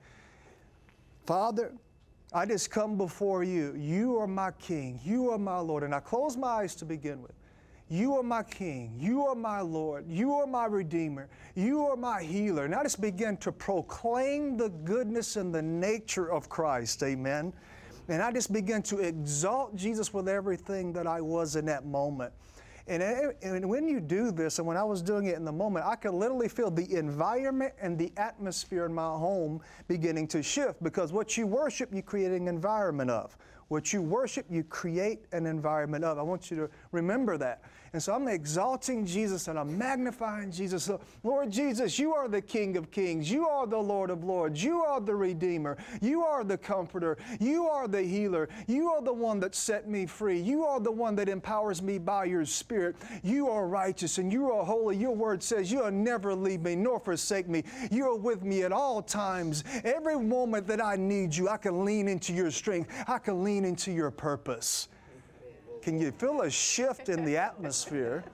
[1.26, 1.72] Father,
[2.32, 3.74] I just come before you.
[3.74, 5.00] You are my King.
[5.02, 5.82] You are my Lord.
[5.82, 7.32] And I close my eyes to begin with.
[7.88, 8.94] You are my King.
[8.96, 10.04] You are my Lord.
[10.08, 11.28] You are my Redeemer.
[11.56, 12.64] You are my healer.
[12.64, 17.02] And I just begin to proclaim the goodness and the nature of Christ.
[17.02, 17.52] Amen.
[18.08, 22.32] And I just begin to exalt Jesus with everything that I was in that moment.
[22.90, 25.52] And, eh, and when you do this, and when I was doing it in the
[25.52, 30.42] moment, I could literally feel the environment and the atmosphere in my home beginning to
[30.42, 33.38] shift because what you worship, you create an environment of.
[33.68, 36.18] What you worship, you create an environment of.
[36.18, 37.62] I want you to remember that.
[37.92, 40.84] And so I'm exalting Jesus and I'm magnifying Jesus.
[40.84, 43.28] So, Lord Jesus, you are the King of Kings.
[43.28, 44.62] You are the Lord of Lords.
[44.62, 45.76] You are the Redeemer.
[46.00, 47.18] You are the Comforter.
[47.40, 48.48] You are the Healer.
[48.68, 50.38] You are the one that set me free.
[50.38, 52.94] You are the one that empowers me by your Spirit.
[53.24, 54.96] You are righteous and you are holy.
[54.96, 57.64] Your word says you'll never leave me nor forsake me.
[57.90, 59.64] You are with me at all times.
[59.82, 62.90] Every moment that I need you, I can lean into your strength.
[63.08, 64.88] I can lean into your purpose.
[65.82, 68.24] Can you feel a shift in the atmosphere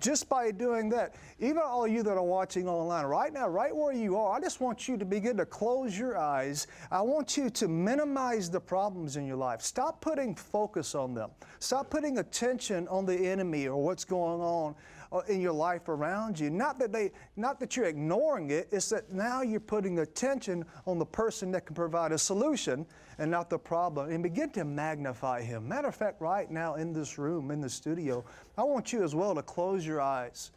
[0.00, 1.14] just by doing that?
[1.38, 4.60] Even all you that are watching online right now, right where you are, I just
[4.60, 6.66] want you to begin to close your eyes.
[6.90, 9.62] I want you to minimize the problems in your life.
[9.62, 11.30] Stop putting focus on them.
[11.60, 14.74] Stop putting attention on the enemy or what's going on
[15.12, 16.50] Uh, in your life around you.
[16.50, 18.68] Not that they, not that you're ignoring it.
[18.70, 22.86] It's that now you're putting attention on the person that can provide a solution
[23.18, 24.12] and not the problem.
[24.12, 25.66] And begin to magnify Him.
[25.66, 28.24] Matter of fact, right now in this room, in the studio,
[28.56, 30.52] I want you as well to close your eyes.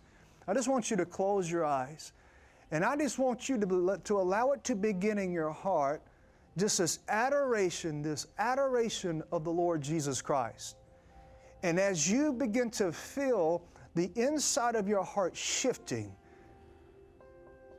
[0.48, 2.14] I just want you to close your eyes.
[2.70, 6.04] And I just want you to, to allow it to begin in your heart,
[6.58, 10.76] just this adoration, this adoration of the Lord Jesus Christ.
[11.64, 13.64] And as you begin to feel
[13.96, 16.16] the inside of your heart shifting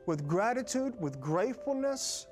[0.05, 2.27] with gratitude, with gratefulness,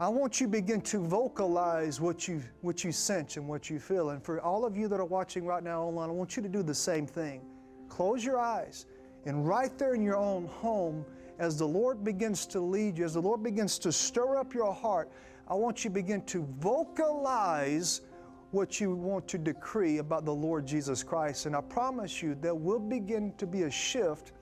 [0.00, 3.80] I want you to begin to vocalize what you, what you sense and what you
[3.80, 4.10] feel.
[4.10, 6.48] And for all of you that are watching right now online, I want you to
[6.48, 7.42] do the same thing.
[7.88, 8.86] Close your eyes,
[9.24, 11.04] and right there in your own home,
[11.38, 14.72] as the Lord begins to lead you, as the Lord begins to stir up your
[14.72, 15.10] heart,
[15.48, 18.02] I want you to begin to vocalize
[18.50, 21.46] what you want to decree about the Lord Jesus Christ.
[21.46, 24.32] And I promise you, there will begin to be a shift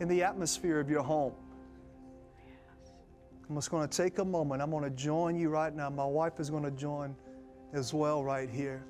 [0.00, 1.34] in the atmosphere of your home.
[3.48, 4.62] I'm just going to take a moment.
[4.62, 5.90] I'm going to join you right now.
[5.90, 7.14] My wife is going to join
[7.74, 8.82] as well right here.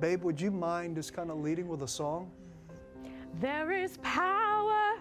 [0.00, 2.30] Babe, would you mind just kind of leading with a song?
[3.40, 4.96] There is power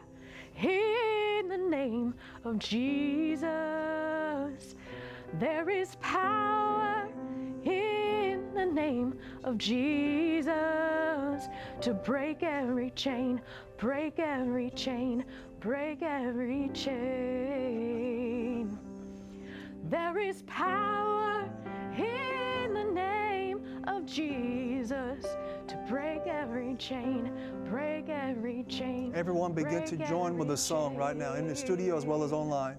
[0.58, 2.14] in the name
[2.46, 3.46] of Jesus.
[5.34, 6.95] There is power
[8.56, 10.48] the name of Jesus
[11.82, 13.42] to break every chain,
[13.78, 15.26] break every chain,
[15.60, 16.96] break every chain.
[19.90, 21.48] There is power
[21.98, 25.26] in the name of Jesus
[25.68, 27.32] to break every chain,
[27.66, 29.12] break every chain.
[29.14, 32.32] Everyone begin to join with a song right now in the studio as well as
[32.32, 32.78] online.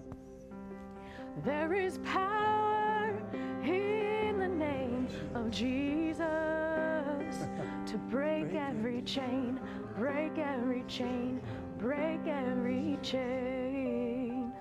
[1.45, 3.13] There is power
[3.63, 3.96] in
[9.07, 9.59] chain,
[9.97, 11.41] break every chain,
[11.79, 14.51] break every chain.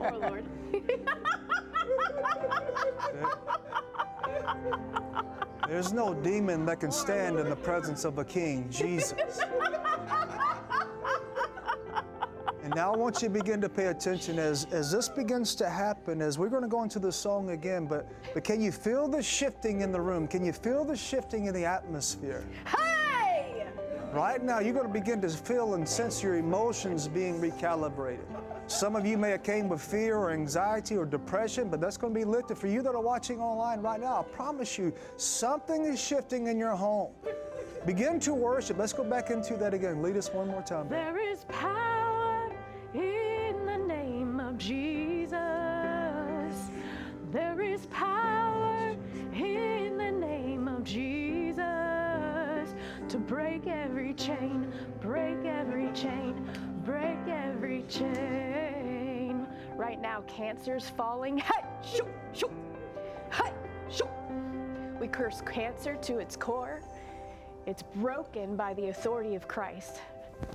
[0.00, 0.44] oh Lord.
[5.66, 9.40] There's no demon that can stand in the presence of a king, Jesus.
[12.76, 16.20] Now I want you to begin to pay attention as, as this begins to happen,
[16.20, 19.22] as we're going to go into the song again, but, but can you feel the
[19.22, 20.28] shifting in the room?
[20.28, 22.44] Can you feel the shifting in the atmosphere?
[22.66, 23.66] Hey!
[24.12, 28.26] Right now, you're going to begin to feel and sense your emotions being recalibrated.
[28.66, 32.12] Some of you may have came with fear or anxiety or depression, but that's going
[32.12, 32.58] to be lifted.
[32.58, 36.58] For you that are watching online right now, I promise you, something is shifting in
[36.58, 37.12] your home.
[37.86, 38.76] Begin to worship.
[38.76, 40.02] Let's go back into that again.
[40.02, 40.90] Lead us one more time.
[40.90, 41.95] There is power in the name
[44.58, 45.36] Jesus.
[47.32, 48.96] There is power
[49.34, 51.64] in the name of Jesus
[53.08, 56.48] to break every chain, break every chain,
[56.84, 59.46] break every chain.
[59.76, 61.42] Right now, cancer's falling.
[64.98, 66.80] We curse cancer to its core.
[67.66, 70.00] It's broken by the authority of Christ.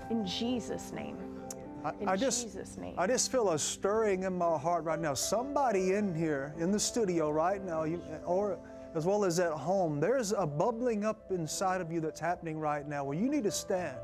[0.10, 1.41] In Jesus' name.
[1.84, 2.96] I, In I just, Jesus' name.
[2.98, 5.14] I just feel a stirring in my heart right now.
[5.14, 8.60] Somebody in here, in the studio right now, you, or
[8.94, 12.88] as well as at home, there's a bubbling up inside of you that's happening right
[12.88, 13.98] now where you need to stand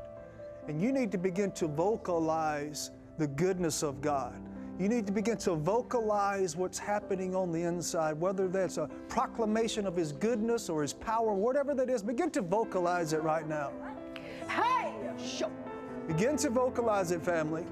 [0.66, 4.34] and you need to begin to vocalize the goodness of God.
[4.78, 9.86] You need to begin to vocalize what's happening on the inside, whether that's a proclamation
[9.86, 12.02] of His goodness or His power, whatever that is.
[12.02, 13.72] Begin to vocalize it right now.
[14.48, 15.50] Hey, shoo.
[16.08, 17.66] Begin to vocalize it, family.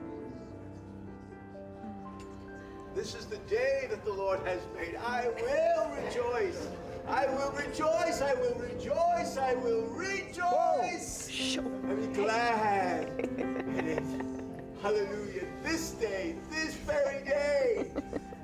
[2.95, 4.95] This is the day that the Lord has made.
[4.97, 6.69] I will rejoice.
[7.09, 8.21] I will rejoice.
[8.21, 9.39] I will rejoice.
[9.39, 11.57] I will rejoice.
[11.57, 14.03] And be glad in it.
[14.83, 15.47] Hallelujah.
[15.63, 17.87] This day, this very day,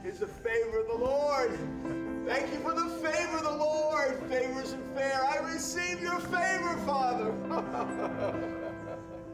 [0.07, 1.51] is the favor of the Lord.
[2.27, 4.19] Thank you for the favor of the Lord.
[4.31, 5.23] Favors and fair.
[5.23, 8.59] I receive your favor, Father.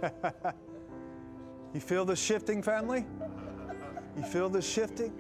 [1.75, 3.05] You feel the shifting, family?
[4.17, 5.13] You feel the shifting?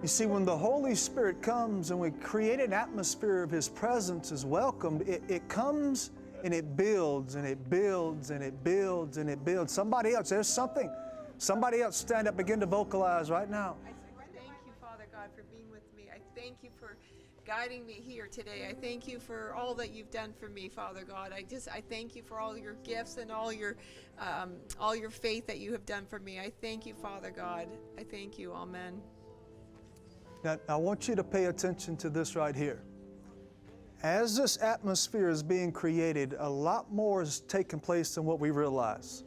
[0.00, 4.30] You see, when the Holy Spirit comes and we create an atmosphere of His presence
[4.30, 6.10] is welcomed, it, it comes
[6.44, 9.72] and it builds and it builds and it builds and it builds.
[9.72, 10.90] Somebody else, there's something.
[11.38, 13.76] Somebody else stand up, begin to vocalize right now.
[13.84, 13.90] I
[14.34, 16.08] thank you, Father God, for being with me.
[16.14, 16.70] I thank you
[17.46, 18.66] guiding me here today.
[18.68, 21.32] I thank you for all that you've done for me, Father God.
[21.32, 23.76] I just I thank you for all your gifts and all your
[24.18, 26.40] um, all your faith that you have done for me.
[26.40, 27.68] I thank you, Father God.
[27.96, 28.52] I thank you.
[28.52, 29.00] Amen.
[30.42, 32.82] Now, I want you to pay attention to this right here.
[34.02, 38.50] As this atmosphere is being created, a lot more is taking place than what we
[38.50, 39.24] realize.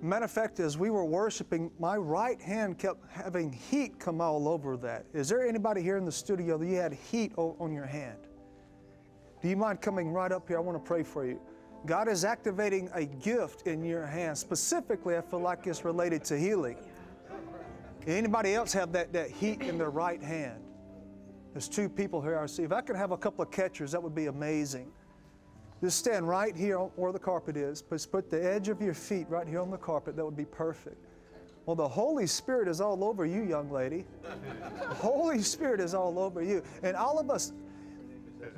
[0.00, 4.46] Matter of fact, as we were worshiping, my right hand kept having heat come all
[4.46, 5.06] over that.
[5.12, 8.18] Is there anybody here in the studio that you had heat on your hand?
[9.42, 10.56] Do you mind coming right up here?
[10.56, 11.40] I want to pray for you.
[11.86, 14.38] God is activating a gift in your hand.
[14.38, 16.76] Specifically, I feel like it's related to healing.
[18.06, 20.60] Anybody else have that, that heat in their right hand?
[21.52, 22.62] There's two people here I see.
[22.62, 24.92] If I could have a couple of catchers, that would be amazing.
[25.80, 27.82] Just stand right here where the carpet is.
[27.82, 30.16] Just put the edge of your feet right here on the carpet.
[30.16, 30.96] That would be perfect.
[31.66, 34.06] Well, the Holy Spirit is all over you, young lady.
[34.22, 36.62] The Holy Spirit is all over you.
[36.82, 37.52] And all of us,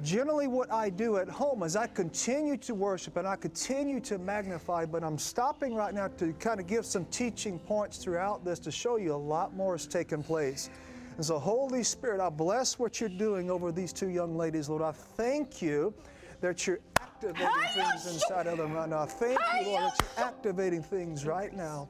[0.03, 4.17] generally what I do at home is I continue to worship and I continue to
[4.17, 8.59] magnify, but I'm stopping right now to kind of give some teaching points throughout this
[8.61, 10.71] to show you a lot more is taking place.
[11.17, 14.83] And so, Holy Spirit, I bless what you're doing over these two young ladies, Lord.
[14.83, 15.93] I thank you
[16.41, 19.05] that you're activating things inside of them right now.
[19.07, 21.89] Thank you, Lord, that you're activating things right now.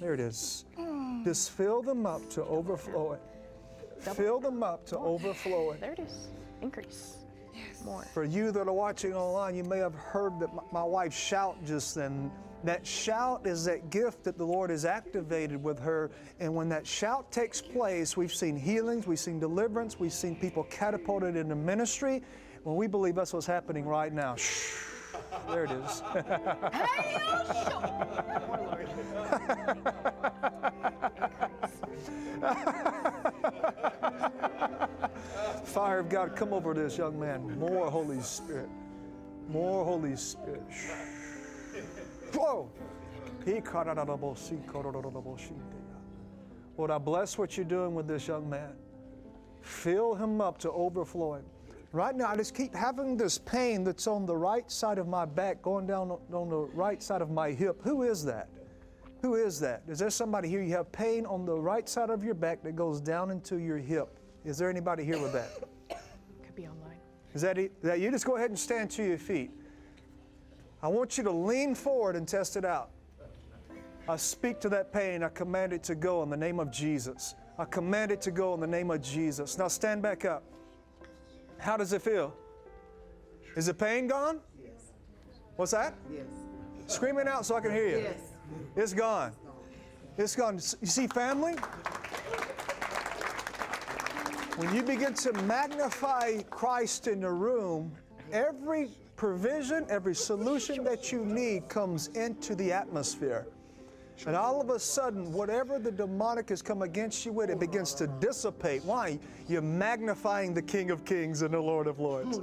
[0.00, 0.64] There it is.
[1.24, 3.20] Just fill them up to overflowing.
[4.00, 5.80] Fill them up to overflowing.
[5.80, 6.28] There it is.
[6.62, 7.16] Increase.
[7.84, 8.04] More.
[8.12, 11.56] For you that are watching online, you may have heard that my, my wife shout
[11.64, 12.30] just then.
[12.64, 16.10] That shout is that gift that the Lord has activated with her.
[16.40, 20.64] And when that shout takes place, we've seen healings, we've seen deliverance, we've seen people
[20.64, 22.22] catapulted into ministry.
[22.68, 24.36] When we believe that's what's happening right now.
[24.36, 24.74] Shh.
[25.48, 26.00] There it is.
[35.64, 37.58] Fire of God, come over this young man.
[37.58, 38.68] More Holy Spirit.
[39.48, 40.62] More Holy Spirit.
[40.70, 40.90] Shh.
[42.34, 42.70] Whoa.
[46.76, 48.74] Lord, I bless what you're doing with this young man.
[49.62, 51.44] Fill him up to overflowing.
[51.92, 55.24] Right now, I just keep having this pain that's on the right side of my
[55.24, 57.80] back, going down on the right side of my hip.
[57.82, 58.50] Who is that?
[59.22, 59.82] Who is that?
[59.88, 60.62] Is there somebody here?
[60.62, 63.78] You have pain on the right side of your back that goes down into your
[63.78, 64.18] hip.
[64.44, 65.50] Is there anybody here with that?
[66.44, 66.98] Could be online.
[67.34, 67.82] Is that, it?
[67.82, 68.10] that you?
[68.10, 69.50] Just go ahead and stand to your feet.
[70.82, 72.90] I want you to lean forward and test it out.
[74.08, 75.22] I speak to that pain.
[75.22, 77.34] I command it to go in the name of Jesus.
[77.58, 79.58] I command it to go in the name of Jesus.
[79.58, 80.44] Now stand back up.
[81.58, 82.34] How does it feel?
[83.56, 84.40] Is the pain gone?
[84.62, 84.92] Yes.
[85.56, 85.94] What's that?
[86.12, 86.26] Yes.
[86.86, 87.98] Scream it out so I can hear you.
[87.98, 88.20] Yes.
[88.76, 89.32] It's gone.
[90.16, 90.54] It's gone.
[90.54, 91.54] You see, family?
[94.56, 97.92] When you begin to magnify Christ in the room,
[98.32, 103.46] every provision, every solution that you need comes into the atmosphere.
[104.26, 107.94] And all of a sudden, whatever the demonic has come against you with, it begins
[107.94, 108.84] to dissipate.
[108.84, 109.18] Why?
[109.48, 112.40] You're magnifying the King of Kings and the Lord of Lords.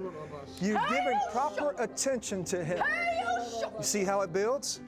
[0.61, 2.81] You're giving proper attention to Him.
[3.77, 4.79] You see how it builds?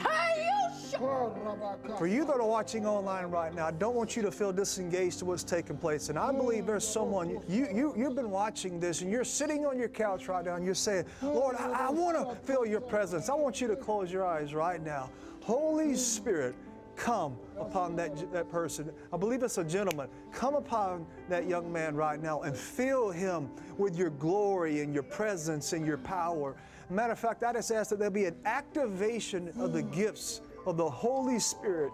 [1.97, 5.19] For you that are watching online right now, I don't want you to feel disengaged
[5.19, 6.09] to what's taking place.
[6.09, 9.77] And I believe there's someone, you, you, you've been watching this and you're sitting on
[9.77, 13.29] your couch right now and you're saying, Lord, I, I want to feel your presence.
[13.29, 15.09] I want you to close your eyes right now.
[15.41, 16.55] Holy Spirit,
[16.97, 18.91] come upon that, that person.
[19.13, 20.09] I believe it's a gentleman.
[20.33, 25.03] Come upon that young man right now and fill him with your glory and your
[25.03, 26.55] presence and your power.
[26.89, 30.75] Matter of fact, I just ask that there be an activation of the gifts of
[30.75, 31.91] the Holy Spirit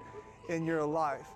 [0.49, 1.27] in your life.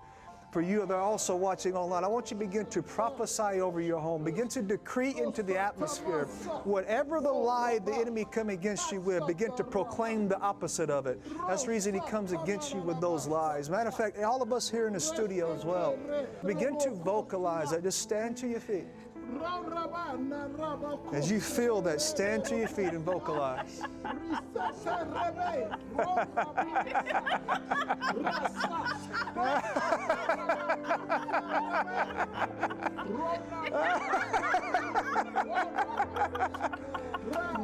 [0.52, 3.82] For you that are also watching online, I want you to begin to prophesy over
[3.82, 4.24] your home.
[4.24, 6.24] Begin to decree into the atmosphere.
[6.64, 11.06] Whatever the lie the enemy come against you with, begin to proclaim the opposite of
[11.06, 11.22] it.
[11.48, 13.70] That's the reason he comes against you with those lies.
[13.70, 15.98] Matter of fact, all of us here in the studio as well,
[16.46, 17.84] begin to vocalize that.
[17.84, 18.86] Just stand to your feet.
[21.14, 23.82] As you feel that, stand to your feet and vocalize.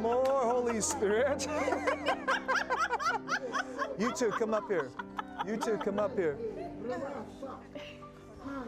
[0.00, 1.46] More Holy Spirit.
[3.98, 4.90] you two come up here.
[5.46, 6.36] You two come up here.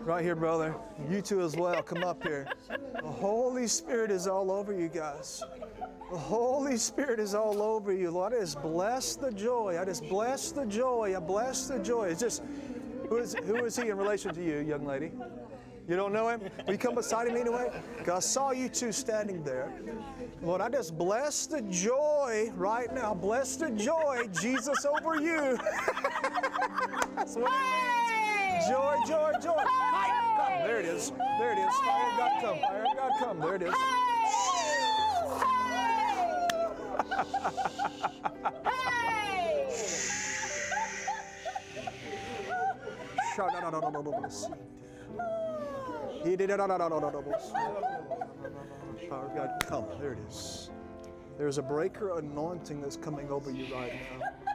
[0.05, 0.75] Right here, brother.
[1.11, 1.83] You two as well.
[1.83, 2.47] Come up here.
[2.69, 5.43] The Holy Spirit is all over you guys.
[6.11, 8.33] The Holy Spirit is all over you, Lord.
[8.33, 9.79] I just bless the joy.
[9.81, 11.15] I just bless the joy.
[11.17, 12.05] I bless the joy.
[12.05, 12.43] It's just,
[13.09, 15.11] who is, who is he in relation to you, young lady?
[15.89, 16.41] You don't know him?
[16.67, 17.71] Will you come beside him anyway?
[17.99, 19.73] Because I saw you two standing there.
[20.43, 23.15] Lord, I just bless the joy right now.
[23.15, 25.59] Bless the joy, Jesus, over you.
[27.17, 28.06] That's what.
[28.65, 29.55] Joy, joy, joy.
[29.55, 30.65] Fire of God.
[30.65, 31.13] There it is.
[31.39, 31.75] There it is.
[31.75, 32.59] Fire of God come.
[32.61, 33.41] Fire of God come.
[33.41, 33.75] There it is.
[49.09, 49.85] Fire of God come.
[50.01, 50.71] There it is.
[51.37, 54.46] There's a breaker anointing that's coming over you right now.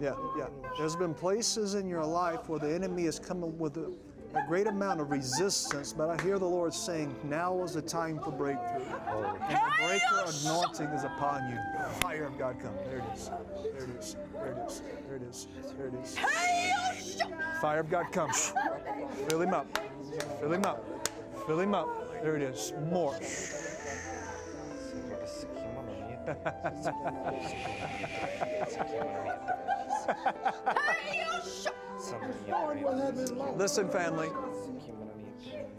[0.00, 0.48] Yeah, yeah.
[0.76, 3.92] There's been places in your life where the enemy has come with a,
[4.34, 8.18] a great amount of resistance, but I hear the Lord saying, now is the time
[8.18, 8.84] for breakthrough.
[8.84, 11.58] And the breaker anointing is upon you.
[12.00, 12.74] Fire of God come.
[12.84, 13.30] There it is.
[13.72, 14.16] There it is.
[14.34, 14.82] There it is.
[15.06, 15.46] There it is.
[15.78, 16.18] There it is.
[17.60, 18.52] Fire of God comes.
[19.28, 19.66] Fill him up.
[20.40, 21.08] Fill him up.
[21.46, 22.22] Fill him up.
[22.22, 22.72] There it is.
[22.90, 23.18] More.
[33.56, 34.28] Listen, family.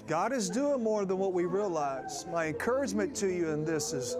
[0.07, 2.25] God is doing more than what we realize.
[2.31, 4.15] My encouragement to you in this is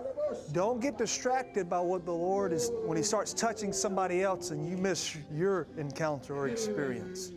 [0.51, 4.67] don't get distracted by what the Lord is when He starts touching somebody else and
[4.69, 7.31] you miss your encounter or experience.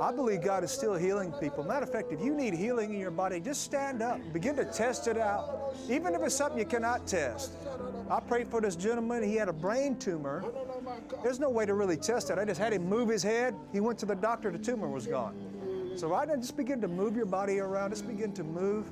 [0.00, 1.64] I believe God is still healing people.
[1.64, 4.20] Matter of fact, if you need healing in your body, just stand up.
[4.32, 5.74] Begin to test it out.
[5.88, 7.52] Even if it's something you cannot test.
[8.10, 9.22] I prayed for this gentleman.
[9.22, 10.44] He had a brain tumor.
[11.22, 12.38] There's no way to really test it.
[12.38, 13.54] I just had him move his head.
[13.72, 14.50] He went to the doctor.
[14.50, 15.92] The tumor was gone.
[15.96, 17.90] So right now, just begin to move your body around.
[17.90, 18.90] Just begin to move.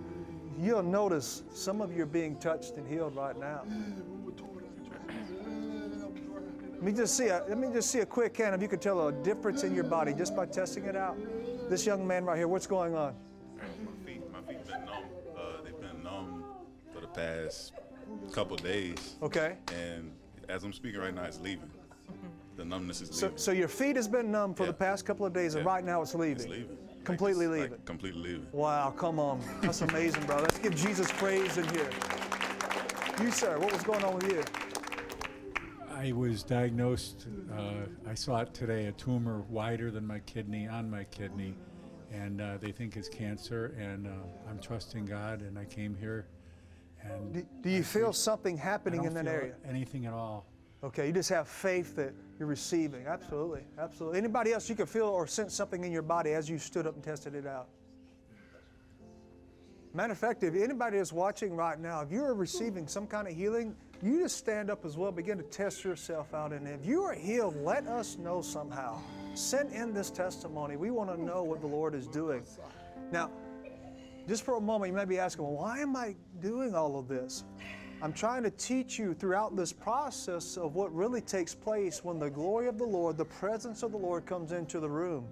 [0.58, 3.62] You'll notice some of you are being touched and healed right now.
[6.74, 8.78] Let me just see a, let me just see a quick hand if you can
[8.78, 11.16] tell a difference in your body just by testing it out.
[11.68, 13.14] This young man right here, what's going on?
[13.56, 13.64] My
[14.06, 15.04] feet, my feet been numb.
[15.36, 16.44] Uh, they've been numb
[16.92, 17.72] for the past
[18.32, 19.16] couple days.
[19.22, 19.56] Okay.
[19.74, 20.10] And
[20.48, 21.70] as I'm speaking right now, it's leaving.
[22.56, 23.38] The numbness is So, leaving.
[23.38, 24.68] so your feet has been numb for Yeah.
[24.68, 26.36] the past couple of days, and right now it's leaving.
[26.42, 26.76] it's leaving.
[26.88, 27.84] Like, Completely it's, like, leaving.
[27.86, 28.46] completely leaving.
[28.52, 29.40] Wow, come on.
[29.62, 30.42] That's amazing, brother.
[30.42, 31.88] Let's give Jesus praise in here.
[33.22, 34.42] You, sir, what was going on with you?
[35.90, 37.72] I was diagnosed, uh,
[38.08, 41.54] I saw it today, a tumor wider than my kidney, on my kidney,
[42.10, 44.10] and uh, they think it's cancer, and uh,
[44.48, 46.26] I'm trusting God, and I came here.
[47.02, 49.54] And Do, do you I feel something I happening don't in that feel area?
[49.68, 50.46] Anything at all.
[50.82, 53.06] Okay, you just have faith that you're receiving.
[53.06, 54.18] Absolutely, absolutely.
[54.18, 56.94] Anybody else, you could feel or sense something in your body as you stood up
[56.94, 57.68] and tested it out.
[59.92, 63.26] Matter of fact, if anybody is watching right now, if you are receiving some kind
[63.26, 66.52] of healing, you just stand up as well, begin to test yourself out.
[66.52, 69.00] And if you are healed, let us know somehow.
[69.34, 70.76] Send in this testimony.
[70.76, 72.44] We want to know what the Lord is doing.
[73.12, 73.30] Now,
[74.28, 77.08] just for a moment, you may be asking, well, why am I doing all of
[77.08, 77.44] this?
[78.02, 82.30] I'm trying to teach you throughout this process of what really takes place when the
[82.30, 85.26] glory of the Lord, the presence of the Lord comes into the room.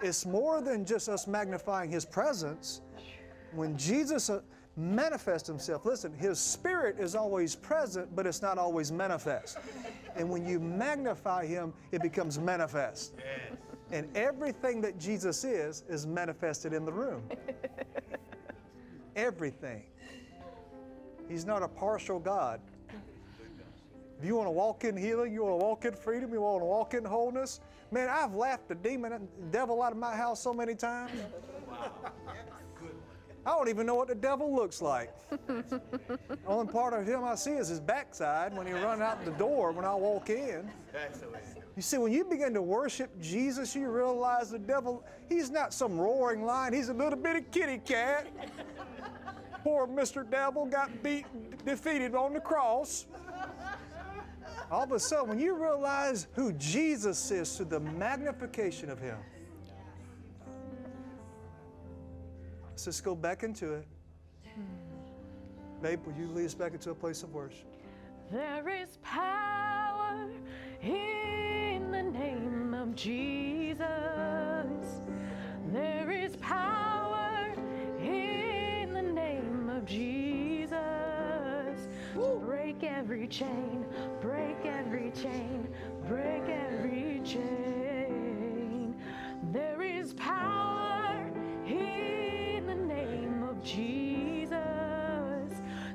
[0.00, 2.80] It's more than just us magnifying His presence.
[3.52, 4.40] When Jesus uh,
[4.76, 9.58] manifests Himself, listen, His Spirit is always present, but it's not always manifest.
[10.14, 13.12] And when you magnify Him, it becomes manifest.
[13.92, 17.22] And everything that Jesus is, is manifested in the room.
[19.16, 19.82] everything.
[21.28, 22.60] He's not a partial God.
[24.18, 26.62] If you want to walk in healing, you want to walk in freedom, you want
[26.62, 27.60] to walk in wholeness.
[27.90, 31.12] Man, I've laughed the demon, the devil out of my house so many times.
[33.44, 35.14] I don't even know what the devil looks like.
[35.46, 35.80] The
[36.46, 39.70] only part of him I see is his backside when he run out the door
[39.70, 40.68] when I walk in.
[41.76, 45.96] You see, when you begin to worship Jesus, you realize the devil, he's not some
[46.00, 48.26] roaring lion, he's a little bitty kitty cat.
[49.66, 50.24] Poor Mr.
[50.30, 51.26] Devil got beat,
[51.64, 53.06] defeated on the cross.
[54.70, 59.18] All of a sudden, when you realize who Jesus is through the magnification of him,
[62.68, 63.88] let's just go back into it.
[65.82, 67.66] Babe, will you lead us back into a place of worship?
[68.30, 70.28] There is power
[70.80, 73.80] in the name of Jesus.
[75.72, 76.95] There is power
[79.86, 80.76] Jesus.
[82.14, 83.86] To break every chain,
[84.20, 85.68] break every chain,
[86.08, 88.94] break every chain.
[89.52, 91.30] There is power
[91.66, 94.56] in the name of Jesus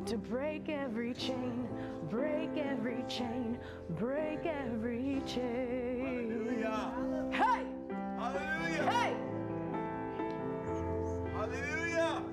[0.05, 1.67] to break every chain,
[2.09, 3.59] break every chain,
[3.91, 6.29] break every chain.
[6.31, 7.29] Hallelujah.
[7.31, 7.65] Hey!
[8.17, 8.91] Hallelujah.
[8.91, 9.15] Hey!
[11.33, 12.30] Hallelujah.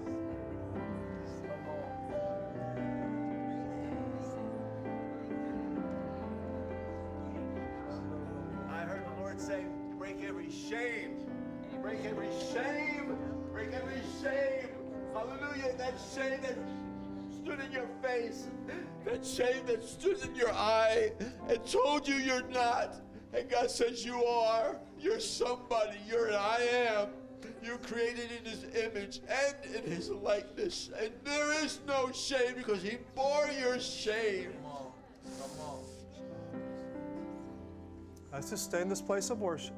[9.38, 9.64] Lord say,
[9.98, 11.16] break every shame.
[11.80, 13.16] Break every shame.
[13.52, 14.68] Break every shame.
[15.14, 15.76] Hallelujah.
[15.76, 16.56] That shame that
[17.42, 18.48] stood in your face.
[19.04, 21.12] That shame that stood in your eye
[21.48, 22.96] and told you you're not.
[23.32, 24.76] And God says you are.
[24.98, 25.98] You're somebody.
[26.08, 27.08] You're an I am.
[27.62, 30.90] You're created in his image and in his likeness.
[31.00, 34.52] And there is no shame because he bore your shame.
[38.32, 39.74] Let's just this place of worship.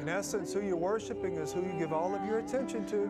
[0.00, 3.08] In essence, who you're worshiping is who you give all of your attention to.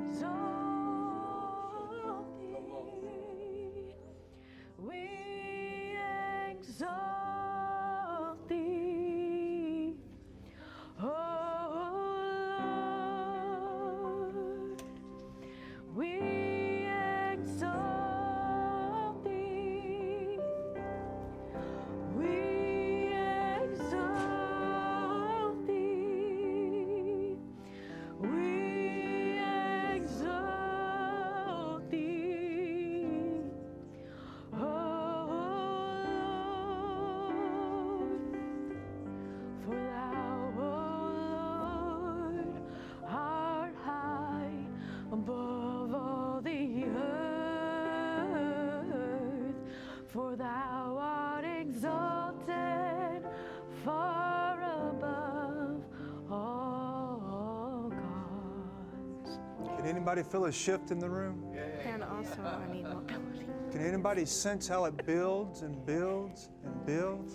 [60.33, 61.45] Feel a shift in the room?
[61.85, 63.47] And also, I need mobility.
[63.71, 67.35] Can anybody sense how it builds and builds and builds?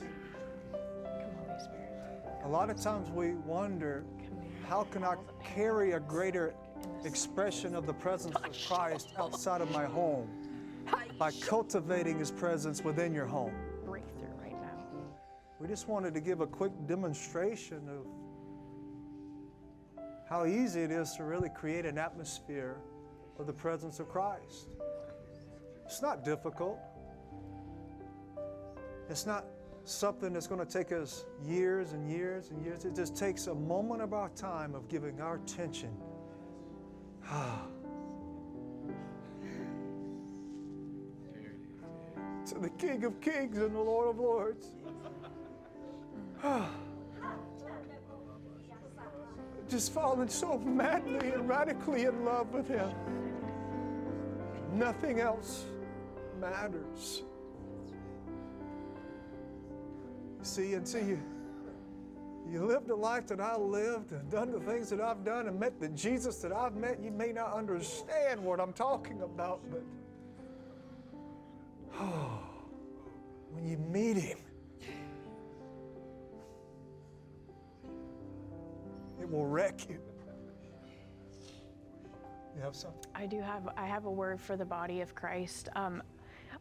[0.71, 0.79] Come,
[1.45, 1.91] Holy Spirit.
[2.43, 4.03] A lot of times we wonder,
[4.67, 6.55] how can I carry a greater
[7.03, 10.27] expression of the presence of Christ outside of my home
[11.19, 13.53] by cultivating His presence within your home?
[13.85, 14.85] Breakthrough right now.
[15.59, 18.07] We just wanted to give a quick demonstration of
[20.30, 22.78] how easy it is to really create an atmosphere
[23.39, 24.67] of the presence of Christ.
[25.86, 26.80] It's not difficult.
[29.09, 29.45] It's not
[29.86, 32.84] something that's going to take us years and years and years.
[32.84, 35.95] It just takes a moment of our time of giving our attention.
[42.47, 44.71] to the King of Kings and the Lord of Lords.
[49.70, 52.91] Just fallen so madly and radically in love with Him.
[54.74, 55.65] Nothing else
[56.39, 57.24] matters.
[60.41, 61.20] See, until you
[62.49, 65.59] you lived the life that I lived and done the things that I've done and
[65.59, 69.84] met the Jesus that I've met, you may not understand what I'm talking about, but
[71.99, 72.39] oh,
[73.51, 74.38] when you meet Him,
[79.20, 79.99] it will wreck you.
[82.55, 83.11] You have something?
[83.13, 83.70] I do have.
[83.78, 85.70] I have a word for the body of Christ.
[85.76, 86.01] Um,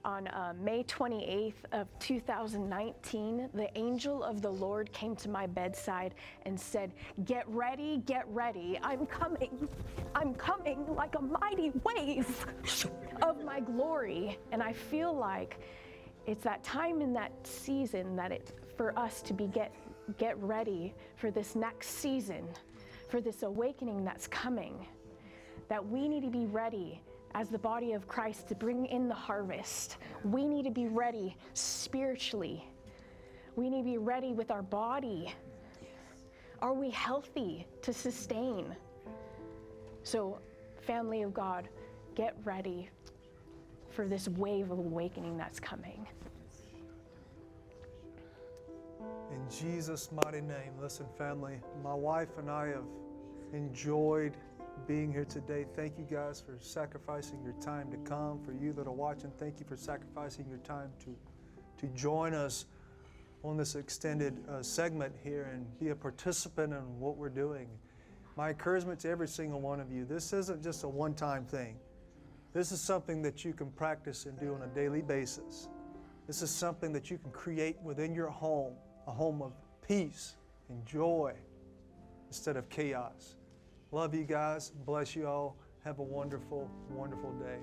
[0.04, 6.14] on uh, May 28th of 2019, the angel of the Lord came to my bedside
[6.42, 6.92] and said,
[7.24, 8.78] "Get ready, get ready.
[8.82, 9.68] I'm coming.
[10.14, 12.46] I'm coming like a mighty wave
[13.22, 15.58] of my glory." And I feel like
[16.26, 19.74] it's that time in that season that it's for us to be get
[20.18, 22.46] get ready for this next season,
[23.08, 24.86] for this awakening that's coming
[25.68, 27.00] that we need to be ready
[27.34, 29.98] as the body of Christ to bring in the harvest.
[30.24, 32.64] We need to be ready spiritually.
[33.56, 35.34] We need to be ready with our body.
[36.62, 38.74] Are we healthy to sustain?
[40.02, 40.38] So,
[40.80, 41.68] family of God,
[42.14, 42.88] get ready
[43.90, 46.06] for this wave of awakening that's coming.
[49.30, 52.84] In Jesus' mighty name, listen, family, my wife and I have
[53.52, 54.36] enjoyed
[54.86, 55.66] being here today.
[55.74, 58.40] Thank you guys for sacrificing your time to come.
[58.44, 61.16] For you that are watching, thank you for sacrificing your time to,
[61.78, 62.66] to join us
[63.42, 67.68] on this extended uh, segment here and be a participant in what we're doing.
[68.36, 71.76] My encouragement to every single one of you this isn't just a one time thing.
[72.52, 75.68] This is something that you can practice and do on a daily basis.
[76.26, 78.74] This is something that you can create within your home,
[79.06, 79.52] a home of
[79.86, 80.36] peace
[80.68, 81.32] and joy
[82.28, 83.36] instead of chaos.
[83.92, 84.72] Love you guys.
[84.84, 85.56] Bless you all.
[85.84, 87.58] Have a wonderful, wonderful day.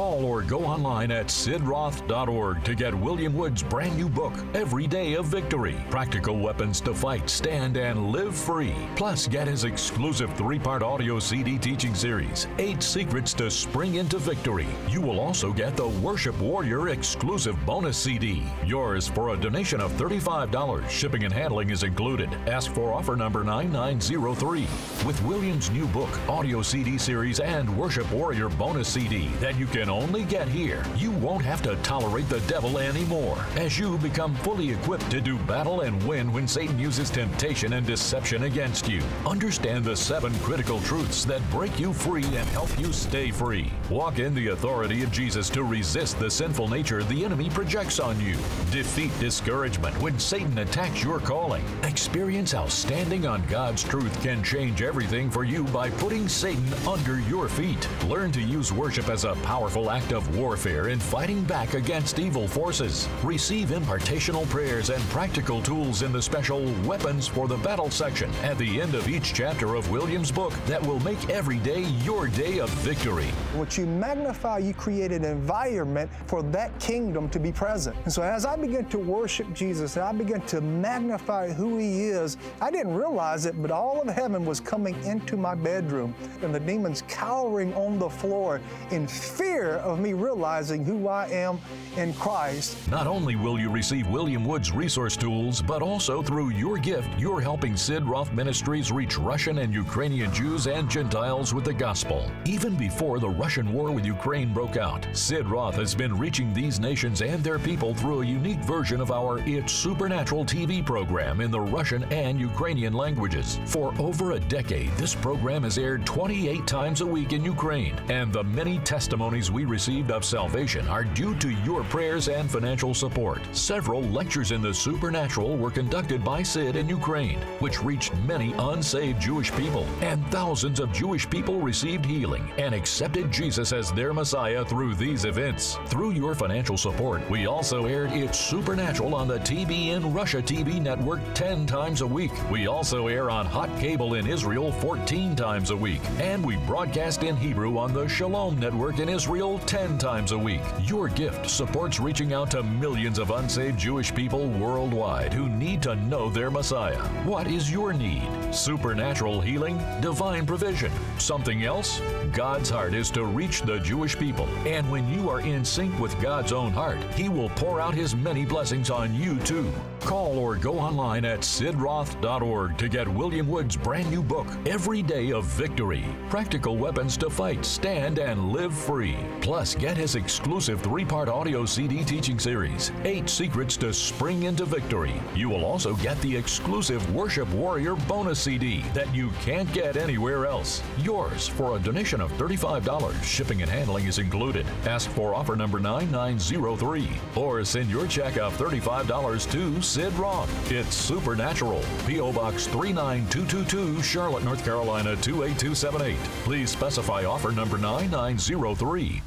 [0.00, 5.12] Call or go online at sidroth.org to get William Wood's brand new book, Every Day
[5.12, 8.74] of Victory Practical Weapons to Fight, Stand, and Live Free.
[8.96, 14.16] Plus, get his exclusive three part audio CD teaching series, Eight Secrets to Spring into
[14.16, 14.66] Victory.
[14.88, 18.42] You will also get the Worship Warrior exclusive bonus CD.
[18.64, 20.88] Yours for a donation of $35.
[20.88, 22.30] Shipping and handling is included.
[22.46, 24.66] Ask for offer number 9903.
[25.06, 29.89] With William's new book, audio CD series, and Worship Warrior bonus CD that you can
[29.90, 34.70] only get here, you won't have to tolerate the devil anymore as you become fully
[34.70, 39.02] equipped to do battle and win when Satan uses temptation and deception against you.
[39.26, 43.70] Understand the seven critical truths that break you free and help you stay free.
[43.90, 48.20] Walk in the authority of Jesus to resist the sinful nature the enemy projects on
[48.20, 48.36] you.
[48.70, 51.64] Defeat discouragement when Satan attacks your calling.
[51.82, 57.18] Experience how standing on God's truth can change everything for you by putting Satan under
[57.20, 57.88] your feet.
[58.06, 62.48] Learn to use worship as a powerful act of warfare in fighting back against evil
[62.48, 63.08] forces.
[63.22, 68.58] Receive impartational prayers and practical tools in the special Weapons for the Battle section at
[68.58, 72.58] the end of each chapter of William's book that will make every day your day
[72.58, 73.28] of victory.
[73.54, 77.96] What you magnify, you create an environment for that kingdom to be present.
[78.04, 82.08] And so as I begin to worship Jesus and I begin to magnify who he
[82.08, 86.52] is, I didn't realize it, but all of heaven was coming into my bedroom and
[86.52, 88.60] the demons cowering on the floor
[88.90, 91.58] in fear of me realizing who I am
[91.96, 92.90] in Christ.
[92.90, 97.40] Not only will you receive William Wood's resource tools, but also through your gift, you're
[97.40, 102.30] helping Sid Roth Ministries reach Russian and Ukrainian Jews and Gentiles with the gospel.
[102.44, 106.80] Even before the Russian war with Ukraine broke out, Sid Roth has been reaching these
[106.80, 111.50] nations and their people through a unique version of our It's Supernatural TV program in
[111.50, 113.58] the Russian and Ukrainian languages.
[113.66, 118.32] For over a decade, this program has aired 28 times a week in Ukraine, and
[118.32, 123.40] the many testimonies we received of salvation are due to your prayers and financial support.
[123.52, 129.20] Several lectures in the supernatural were conducted by Sid in Ukraine, which reached many unsaved
[129.20, 134.64] Jewish people, and thousands of Jewish people received healing and accepted Jesus as their Messiah
[134.64, 135.78] through these events.
[135.86, 141.20] Through your financial support, we also aired It's Supernatural on the TBN Russia TV network
[141.34, 142.32] 10 times a week.
[142.50, 147.22] We also air on Hot Cable in Israel 14 times a week, and we broadcast
[147.22, 150.60] in Hebrew on the Shalom network in Israel 10 times a week.
[150.82, 155.96] Your gift supports reaching out to millions of unsaved Jewish people worldwide who need to
[155.96, 156.98] know their Messiah.
[157.24, 158.28] What is your need?
[158.52, 159.82] Supernatural healing?
[160.02, 160.92] Divine provision?
[161.16, 162.02] Something else?
[162.34, 166.20] God's heart is to reach the Jewish people, and when you are in sync with
[166.20, 169.72] God's own heart, He will pour out His many blessings on you too.
[170.00, 175.32] Call or go online at sidroth.org to get William Wood's brand new book, Every Day
[175.32, 179.16] of Victory Practical Weapons to Fight, Stand, and Live Free.
[179.40, 184.64] Plus, get his exclusive three part audio CD teaching series, Eight Secrets to Spring into
[184.64, 185.14] Victory.
[185.34, 190.46] You will also get the exclusive Worship Warrior bonus CD that you can't get anywhere
[190.46, 190.82] else.
[190.98, 193.22] Yours for a donation of $35.
[193.22, 194.66] Shipping and handling is included.
[194.84, 200.70] Ask for offer number 9903 or send your check of $35 to Sid Roth.
[200.70, 201.82] It's Supernatural.
[202.06, 202.32] P.O.
[202.32, 206.16] Box 39222, Charlotte, North Carolina 28278.
[206.44, 209.19] Please specify offer number 9903.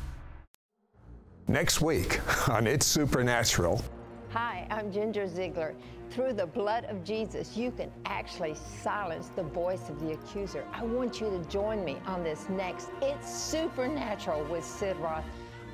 [1.47, 3.83] Next week on It's Supernatural.
[4.29, 5.75] Hi, I'm Ginger Ziegler.
[6.09, 10.63] Through the blood of Jesus, you can actually silence the voice of the accuser.
[10.71, 15.25] I want you to join me on this next It's Supernatural with Sid Roth.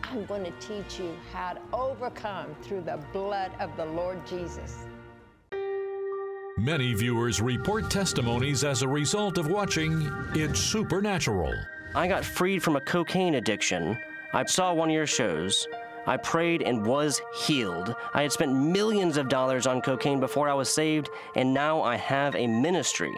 [0.03, 4.85] I'm going to teach you how to overcome through the blood of the Lord Jesus.
[6.57, 11.53] Many viewers report testimonies as a result of watching It's Supernatural.
[11.95, 13.97] I got freed from a cocaine addiction.
[14.33, 15.67] I saw one of your shows.
[16.05, 17.95] I prayed and was healed.
[18.13, 21.95] I had spent millions of dollars on cocaine before I was saved, and now I
[21.95, 23.13] have a ministry.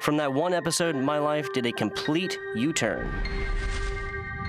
[0.00, 3.12] From that one episode, my life did a complete U turn.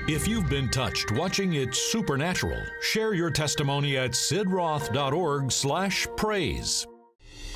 [0.07, 6.87] If you've been touched watching It's Supernatural, share your testimony at sidroth.org/praise.